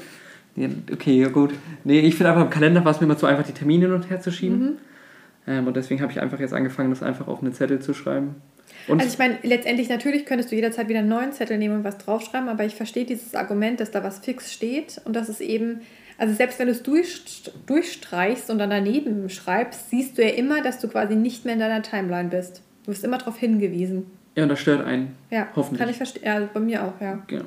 Ja, 0.55 0.69
okay, 0.93 1.19
ja 1.19 1.27
gut. 1.27 1.51
Nee, 1.83 1.99
ich 1.99 2.15
finde 2.15 2.29
einfach 2.29 2.45
im 2.45 2.49
Kalender 2.49 2.85
war 2.85 2.93
es 2.93 3.01
mir 3.01 3.07
immer 3.07 3.17
zu 3.17 3.25
einfach, 3.25 3.45
die 3.45 3.51
Termine 3.51 3.87
hin 3.87 3.93
und 3.93 4.09
her 4.09 4.21
zu 4.21 4.31
schieben. 4.31 4.59
Mhm. 4.59 4.77
Ähm, 5.47 5.67
und 5.67 5.75
deswegen 5.75 6.01
habe 6.01 6.13
ich 6.13 6.21
einfach 6.21 6.39
jetzt 6.39 6.53
angefangen, 6.53 6.91
das 6.91 7.03
einfach 7.03 7.27
auf 7.27 7.41
einen 7.41 7.51
Zettel 7.51 7.81
zu 7.81 7.93
schreiben. 7.93 8.35
Und 8.87 9.01
also 9.01 9.11
ich 9.11 9.19
meine, 9.19 9.37
letztendlich 9.43 9.89
natürlich 9.89 10.25
könntest 10.25 10.49
du 10.49 10.55
jederzeit 10.55 10.87
wieder 10.87 10.99
einen 10.99 11.09
neuen 11.09 11.33
Zettel 11.33 11.57
nehmen 11.57 11.75
und 11.75 11.83
was 11.83 11.97
draufschreiben, 11.97 12.47
aber 12.47 12.63
ich 12.63 12.75
verstehe 12.75 13.03
dieses 13.03 13.35
Argument, 13.35 13.81
dass 13.81 13.91
da 13.91 14.01
was 14.01 14.19
fix 14.19 14.53
steht 14.53 15.01
und 15.03 15.13
dass 15.13 15.27
es 15.27 15.41
eben, 15.41 15.81
also 16.19 16.33
selbst 16.33 16.59
wenn 16.59 16.67
du 16.67 16.73
es 16.73 16.83
durch, 16.83 17.23
durchstreichst 17.65 18.49
und 18.49 18.59
dann 18.59 18.69
daneben 18.69 19.29
schreibst, 19.29 19.89
siehst 19.89 20.17
du 20.17 20.21
ja 20.21 20.33
immer, 20.33 20.61
dass 20.61 20.79
du 20.79 20.89
quasi 20.89 21.15
nicht 21.15 21.45
mehr 21.45 21.53
in 21.53 21.61
deiner 21.61 21.81
Timeline 21.81 22.27
bist. 22.27 22.61
Du 22.83 22.91
wirst 22.91 23.05
immer 23.05 23.17
darauf 23.17 23.37
hingewiesen. 23.37 24.05
Ja, 24.35 24.43
und 24.43 24.49
das 24.49 24.59
stört 24.59 24.85
einen. 24.85 25.15
Ja, 25.31 25.47
hoffentlich. 25.55 25.79
Kann 25.79 25.89
ich 25.89 25.95
verstehen. 25.95 26.23
Ja, 26.25 26.49
bei 26.53 26.59
mir 26.59 26.83
auch, 26.83 26.99
ja. 26.99 27.23
Genau. 27.27 27.45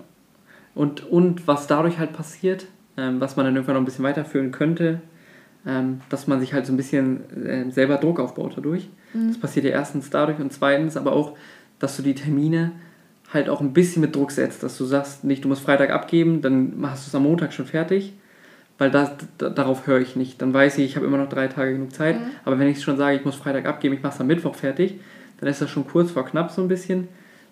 Und, 0.75 1.05
und 1.05 1.47
was 1.47 1.67
dadurch 1.67 1.99
halt 1.99 2.15
passiert, 2.15 2.67
ähm, 2.97 3.21
was 3.21 3.37
man 3.37 3.45
dann 3.45 3.55
irgendwann 3.55 3.75
noch 3.75 3.83
ein 3.83 3.85
bisschen 3.85 4.05
weiterführen 4.05 4.53
könnte, 4.53 5.03
ähm, 5.67 6.01
dass 6.09 6.27
man 6.27 6.41
sich 6.41 6.55
halt 6.55 6.65
so 6.65 6.73
ein 6.73 6.79
bisschen 6.79 7.45
äh, 7.45 7.71
selber 7.71 7.99
Druck 7.99 8.21
aufbaut 8.21 8.55
dadurch. 8.57 8.89
Mhm. 9.13 9.29
Das 9.29 9.39
passiert 9.39 9.67
ja 9.67 9.73
erstens 9.73 10.09
dadurch 10.09 10.39
und 10.39 10.51
zweitens 10.51 10.97
aber 10.97 11.13
auch, 11.13 11.37
dass 11.79 11.99
du 11.99 12.03
die 12.03 12.15
Termine 12.15 12.73
halt 13.35 13.51
auch 13.51 13.61
ein 13.61 13.75
bisschen 13.75 14.01
mit 14.01 14.17
Druck 14.17 14.31
setzt, 14.31 14.63
dass 14.63 14.79
du 14.79 14.87
sagst, 14.87 15.25
nicht, 15.25 15.45
du 15.45 15.49
musst 15.49 15.63
Freitag 15.63 15.91
abgeben, 15.91 16.41
dann 16.41 16.75
hast 16.83 17.07
du 17.07 17.11
es 17.11 17.15
am 17.15 17.25
Montag 17.25 17.53
schon 17.53 17.67
fertig, 17.67 18.15
weil 18.79 18.91
das, 18.91 19.13
da, 19.39 19.51
darauf 19.51 19.87
höre 19.87 20.01
ich 20.01 20.17
nicht. 20.17 20.43
Dann 20.43 20.53
weiß 20.53 20.79
ich, 20.79 20.85
ich 20.85 20.97
habe 20.97 21.07
immer 21.07 21.19
noch 21.19 21.29
drei 21.29 21.49
Tage 21.49 21.73
genug 21.73 21.93
Zeit, 21.93 22.21
mhm. 22.21 22.27
aber 22.45 22.59
wenn 22.59 22.69
ich 22.69 22.83
schon 22.83 22.97
sage, 22.97 23.17
ich 23.17 23.25
muss 23.25 23.37
Freitag 23.37 23.67
abgeben, 23.67 23.95
ich 23.95 24.03
mache 24.03 24.15
es 24.15 24.21
am 24.21 24.27
Mittwoch 24.27 24.55
fertig, 24.55 25.01
dann 25.39 25.49
ist 25.49 25.61
das 25.61 25.71
schon 25.71 25.87
kurz 25.87 26.11
vor 26.11 26.25
knapp 26.25 26.51
so 26.51 26.63
ein 26.63 26.69
bisschen. 26.69 27.09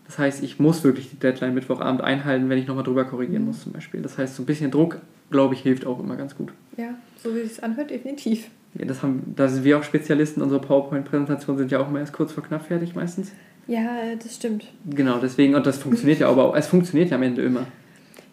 Das 0.06 0.18
heißt, 0.18 0.42
ich 0.42 0.58
muss 0.58 0.82
wirklich 0.82 1.10
die 1.10 1.18
Deadline 1.18 1.54
Mittwochabend 1.54 2.00
einhalten, 2.00 2.48
wenn 2.48 2.58
ich 2.58 2.66
nochmal 2.66 2.84
drüber 2.84 3.04
korrigieren 3.04 3.42
mhm. 3.42 3.48
muss 3.48 3.62
zum 3.62 3.72
Beispiel. 3.72 4.02
Das 4.02 4.18
heißt, 4.18 4.36
so 4.36 4.42
ein 4.42 4.46
bisschen 4.46 4.70
Druck, 4.70 4.98
glaube 5.30 5.54
ich, 5.54 5.60
hilft 5.60 5.86
auch 5.86 6.00
immer 6.00 6.16
ganz 6.16 6.36
gut. 6.36 6.52
Ja, 6.76 6.94
so 7.22 7.34
wie 7.34 7.40
es 7.40 7.60
anhört, 7.62 7.90
definitiv. 7.90 8.48
Ja, 8.74 8.84
das 8.84 9.02
haben, 9.02 9.34
da 9.36 9.48
sind 9.48 9.64
wir 9.64 9.78
auch 9.78 9.82
Spezialisten. 9.82 10.42
Unsere 10.42 10.60
PowerPoint-Präsentationen 10.60 11.58
sind 11.58 11.72
ja 11.72 11.80
auch 11.80 11.88
immer 11.88 12.00
erst 12.00 12.12
kurz 12.12 12.32
vor 12.32 12.42
knapp 12.42 12.66
fertig 12.66 12.94
meistens. 12.94 13.32
Ja, 13.66 13.88
das 14.20 14.34
stimmt. 14.34 14.64
Genau, 14.88 15.18
deswegen, 15.18 15.54
und 15.54 15.66
das 15.66 15.78
funktioniert 15.78 16.20
ja 16.20 16.28
aber 16.28 16.44
auch, 16.44 16.56
es 16.56 16.66
funktioniert 16.66 17.10
ja 17.10 17.16
am 17.16 17.22
Ende 17.22 17.42
immer. 17.42 17.66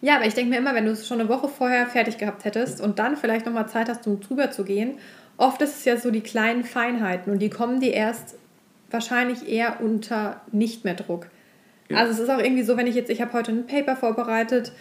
Ja, 0.00 0.16
aber 0.16 0.26
ich 0.26 0.34
denke 0.34 0.50
mir 0.50 0.58
immer, 0.58 0.74
wenn 0.74 0.84
du 0.84 0.92
es 0.92 1.06
schon 1.06 1.20
eine 1.20 1.28
Woche 1.28 1.48
vorher 1.48 1.86
fertig 1.86 2.18
gehabt 2.18 2.44
hättest 2.44 2.80
und 2.80 2.98
dann 2.98 3.16
vielleicht 3.16 3.46
nochmal 3.46 3.68
Zeit 3.68 3.88
hast, 3.88 4.06
um 4.06 4.20
drüber 4.20 4.50
zu 4.50 4.64
gehen, 4.64 4.98
oft 5.36 5.60
ist 5.62 5.78
es 5.78 5.84
ja 5.84 5.96
so 5.96 6.10
die 6.10 6.20
kleinen 6.20 6.64
Feinheiten 6.64 7.32
und 7.32 7.40
die 7.40 7.50
kommen 7.50 7.80
dir 7.80 7.92
erst 7.92 8.36
wahrscheinlich 8.90 9.48
eher 9.48 9.80
unter 9.80 10.40
nicht 10.52 10.84
mehr 10.84 10.94
Druck. 10.94 11.26
Ja. 11.88 11.98
Also 11.98 12.12
es 12.12 12.18
ist 12.20 12.30
auch 12.30 12.38
irgendwie 12.38 12.62
so, 12.62 12.76
wenn 12.76 12.86
ich 12.86 12.94
jetzt, 12.94 13.10
ich 13.10 13.20
habe 13.20 13.32
heute 13.32 13.52
ein 13.52 13.66
Paper 13.66 13.96
vorbereitet, 13.96 14.72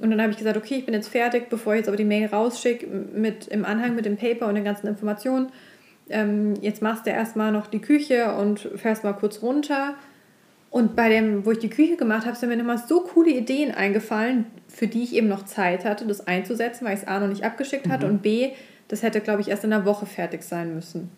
und 0.00 0.10
dann 0.10 0.20
habe 0.20 0.32
ich 0.32 0.38
gesagt, 0.38 0.56
okay, 0.56 0.76
ich 0.76 0.84
bin 0.84 0.94
jetzt 0.94 1.08
fertig, 1.08 1.48
bevor 1.48 1.74
ich 1.74 1.78
jetzt 1.78 1.88
aber 1.88 1.96
die 1.96 2.04
Mail 2.04 2.26
rausschicke 2.26 2.86
mit 2.86 3.46
im 3.48 3.64
Anhang 3.64 3.94
mit 3.94 4.04
dem 4.04 4.16
Paper 4.16 4.48
und 4.48 4.56
den 4.56 4.64
ganzen 4.64 4.88
Informationen. 4.88 5.52
Ähm, 6.08 6.54
jetzt 6.60 6.82
machst 6.82 7.06
du 7.06 7.10
erstmal 7.10 7.52
noch 7.52 7.68
die 7.68 7.80
Küche 7.80 8.34
und 8.34 8.58
fährst 8.58 9.04
mal 9.04 9.12
kurz 9.12 9.42
runter. 9.42 9.94
Und 10.72 10.96
bei 10.96 11.10
dem, 11.10 11.44
wo 11.44 11.50
ich 11.50 11.58
die 11.58 11.68
Küche 11.68 11.98
gemacht 11.98 12.24
habe, 12.24 12.34
sind 12.34 12.48
mir 12.48 12.58
immer 12.58 12.78
so 12.78 13.02
coole 13.02 13.30
Ideen 13.30 13.72
eingefallen, 13.72 14.46
für 14.68 14.86
die 14.86 15.02
ich 15.02 15.14
eben 15.14 15.28
noch 15.28 15.44
Zeit 15.44 15.84
hatte, 15.84 16.06
das 16.06 16.26
einzusetzen, 16.26 16.86
weil 16.86 16.94
ich 16.94 17.02
es 17.02 17.06
A 17.06 17.20
noch 17.20 17.28
nicht 17.28 17.44
abgeschickt 17.44 17.90
hatte 17.90 18.06
mhm. 18.06 18.14
und 18.14 18.22
B, 18.22 18.52
das 18.88 19.02
hätte, 19.02 19.20
glaube 19.20 19.42
ich, 19.42 19.48
erst 19.48 19.64
in 19.64 19.72
einer 19.74 19.84
Woche 19.84 20.06
fertig 20.06 20.42
sein 20.42 20.74
müssen. 20.74 21.10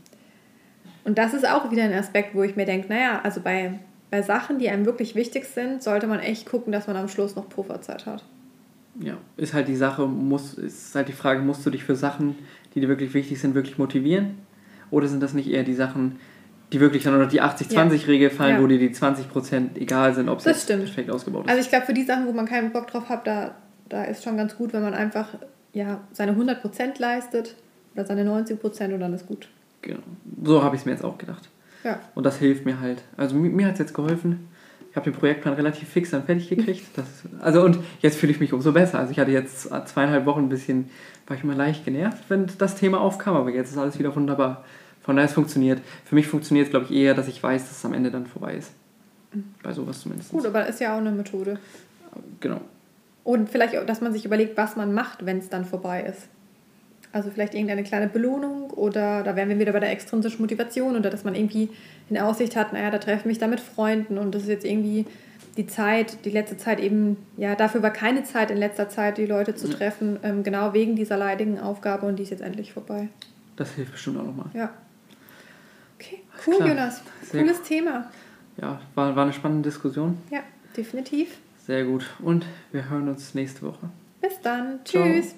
Und 1.05 1.19
das 1.19 1.35
ist 1.35 1.49
auch 1.49 1.71
wieder 1.71 1.85
ein 1.85 1.93
Aspekt, 1.93 2.35
wo 2.35 2.43
ich 2.43 2.57
mir 2.57 2.65
denke, 2.65 2.89
naja, 2.89 3.21
also 3.23 3.41
bei, 3.43 3.79
bei 4.11 4.23
Sachen, 4.23 4.59
die 4.59 4.69
einem 4.69 4.87
wirklich 4.87 5.15
wichtig 5.15 5.45
sind, 5.45 5.85
sollte 5.85 6.09
man 6.09 6.19
echt 6.19 6.47
gucken, 6.47 6.73
dass 6.73 6.89
man 6.89 6.97
am 6.97 7.07
Schluss 7.07 7.37
noch 7.37 7.49
Pufferzeit 7.49 8.07
hat. 8.07 8.25
ja, 8.99 9.19
ist 9.37 9.55
halt 9.55 9.69
die 9.69 9.77
Sache, 9.77 10.05
muss, 10.09 10.55
ist 10.55 10.97
halt 10.97 11.07
die 11.07 11.13
Frage, 11.13 11.43
musst 11.43 11.65
du 11.65 11.71
dich 11.71 11.85
für 11.85 11.95
Sachen, 11.95 12.35
die 12.75 12.81
dir 12.81 12.89
wirklich 12.89 13.15
wichtig 13.15 13.41
sind, 13.41 13.55
wirklich 13.55 13.79
motivieren? 13.79 14.39
Oder 14.91 15.07
sind 15.07 15.23
das 15.23 15.33
nicht 15.33 15.49
eher 15.49 15.63
die 15.63 15.75
Sachen, 15.75 16.19
die 16.73 16.81
wirklich 16.81 17.05
dann 17.05 17.15
unter 17.15 17.27
die 17.27 17.43
80-20-Regel 17.43 18.31
fallen, 18.31 18.57
Ja. 18.57 18.63
wo 18.63 18.67
dir 18.67 18.79
die 18.79 18.91
20% 18.91 19.77
egal 19.77 20.15
sind, 20.15 20.29
ob 20.29 20.45
es 20.45 20.65
perfekt 20.67 21.11
ausgebaut 21.11 21.45
ist? 21.45 21.51
Also 21.51 21.63
ich 21.63 21.69
glaube, 21.69 21.87
für 21.87 21.95
die 21.95 22.03
Sachen, 22.05 22.27
wo 22.27 22.33
man 22.33 22.47
keinen 22.47 22.73
Bock 22.73 22.87
drauf 22.89 23.09
hat, 23.09 23.27
da, 23.27 23.55
da 23.89 24.05
ist 24.05 24.25
schon 24.25 24.37
ganz 24.37 24.57
gut, 24.57 24.73
wenn 24.73 24.83
man 24.83 24.95
einfach 24.95 25.29
ja, 25.73 26.01
seine 26.13 26.33
100% 26.33 27.01
leistet 27.01 27.55
oder 27.95 28.05
seine 28.07 28.25
90% 28.29 28.95
und 28.95 29.01
dann 29.01 29.13
ist 29.15 29.27
gut. 29.27 29.49
genau. 29.83 30.01
So 30.43 30.63
habe 30.63 30.75
ich 30.77 30.83
es 30.83 30.87
mir 30.87 30.93
jetzt 30.93 31.05
auch 31.05 31.19
gedacht. 31.19 31.49
Ja. 31.85 32.01
Und 32.15 32.25
das 32.25 32.39
hilft 32.39 32.65
mir 32.65 32.81
halt. 32.81 33.03
Also 33.17 33.37
mir, 33.37 33.51
mir 33.51 33.67
hat 33.67 33.75
es 33.75 33.79
jetzt 33.79 33.95
geholfen. 33.95 34.49
Ich 34.91 34.97
habe 34.97 35.11
den 35.11 35.19
Projektplan 35.19 35.55
relativ 35.55 35.89
fix 35.89 36.11
dann 36.11 36.25
fertig 36.25 36.49
gekriegt. 36.49 36.85
Das, 36.97 37.07
also 37.41 37.63
und 37.63 37.79
jetzt 38.01 38.17
fühle 38.17 38.31
ich 38.33 38.41
mich 38.41 38.53
umso 38.53 38.73
besser. 38.73 38.99
Also 39.01 39.11
ich 39.11 39.19
hatte 39.19 39.33
jetzt 39.33 39.69
zweieinhalb 39.87 40.25
Wochen 40.25 40.41
ein 40.43 40.49
bisschen, 40.49 40.89
war 41.27 41.37
ich 41.37 41.43
immer 41.43 41.55
leicht 41.57 41.85
genervt, 41.85 42.23
wenn 42.29 42.47
das 42.59 42.77
Thema 42.77 43.01
aufkam, 43.01 43.35
aber 43.37 43.51
jetzt 43.51 43.71
ist 43.73 43.77
alles 43.79 43.99
wieder 43.99 44.15
wunderbar. 44.15 44.65
Von 45.05 45.17
daher 45.17 45.29
es 45.29 45.35
funktioniert. 45.35 45.81
Für 46.05 46.15
mich 46.15 46.27
funktioniert 46.27 46.67
es, 46.67 46.71
glaube 46.71 46.87
ich, 46.87 46.93
eher, 46.93 47.15
dass 47.15 47.29
ich 47.29 47.43
weiß, 47.43 47.63
dass 47.63 47.79
es 47.79 47.85
am 47.85 47.93
Ende 47.93 48.11
dann 48.11 48.27
vorbei 48.27 48.55
ist. 48.55 48.73
Bei 49.63 49.73
sowas 49.73 50.01
zumindest. 50.01 50.31
Gut, 50.31 50.47
aber 50.47 50.67
ist 50.67 50.81
ja 50.81 50.95
auch 50.95 50.99
eine 50.99 51.11
Methode. 51.11 51.59
Genau. 52.41 52.61
Und 53.23 53.51
vielleicht, 53.51 53.77
auch, 53.77 53.85
dass 53.85 54.01
man 54.01 54.13
sich 54.13 54.25
überlegt, 54.25 54.57
was 54.57 54.77
man 54.77 54.95
macht, 54.95 55.27
wenn 55.27 55.39
es 55.39 55.49
dann 55.49 55.65
vorbei 55.65 56.03
ist. 56.03 56.29
Also 57.13 57.31
vielleicht 57.31 57.55
irgendeine 57.55 57.85
kleine 57.85 58.09
Belohnung 58.09 58.71
oder 58.71 59.23
da 59.23 59.37
wären 59.37 59.49
wir 59.49 59.59
wieder 59.59 59.73
bei 59.73 59.81
der 59.81 59.93
extrinsischen 59.93 60.41
Motivation 60.41 60.97
oder 60.97 61.11
dass 61.11 61.23
man 61.23 61.35
irgendwie 61.35 61.71
in 62.11 62.19
Aussicht 62.19 62.57
hat, 62.57 62.73
naja, 62.73 62.91
da 62.91 62.99
treffe 62.99 63.21
ich 63.21 63.25
mich 63.25 63.39
da 63.39 63.47
mit 63.47 63.61
Freunden 63.61 64.19
und 64.19 64.35
das 64.35 64.43
ist 64.43 64.49
jetzt 64.49 64.65
irgendwie 64.65 65.07
die 65.57 65.69
Zeit, 65.69 66.25
die 66.25 66.31
letzte 66.31 66.57
Zeit 66.57 66.81
eben, 66.81 67.17
ja, 67.37 67.55
dafür 67.55 67.83
war 67.83 67.93
keine 67.93 68.25
Zeit 68.25 68.51
in 68.51 68.57
letzter 68.57 68.89
Zeit, 68.89 69.19
die 69.19 69.27
Leute 69.27 69.55
zu 69.55 69.71
treffen, 69.71 70.19
ähm, 70.25 70.43
genau 70.43 70.73
wegen 70.73 70.97
dieser 70.97 71.17
leidigen 71.17 71.61
Aufgabe 71.61 72.07
und 72.07 72.19
die 72.19 72.25
ist 72.25 72.31
jetzt 72.31 72.43
endlich 72.43 72.73
vorbei. 72.73 73.09
Das 73.55 73.71
hilft 73.75 73.93
bestimmt 73.93 74.19
auch 74.19 74.25
nochmal. 74.25 74.47
Ja. 74.53 74.73
Cool, 76.47 76.57
klar. 76.57 76.69
Jonas. 76.69 77.03
Sehr 77.23 77.43
Cooles 77.43 77.63
Thema. 77.63 78.11
Ja, 78.61 78.81
war, 78.95 79.17
war 79.17 79.25
eine 79.25 79.33
spannende 79.33 79.69
Diskussion. 79.69 80.19
Ja, 80.31 80.41
definitiv. 80.77 81.39
Sehr 81.67 81.85
gut. 81.85 82.05
Und 82.21 82.47
wir 82.73 82.89
hören 82.89 83.09
uns 83.09 83.35
nächste 83.35 83.63
Woche. 83.63 83.89
Bis 84.21 84.41
dann. 84.43 84.81
Ciao. 84.85 85.03
Tschüss. 85.05 85.35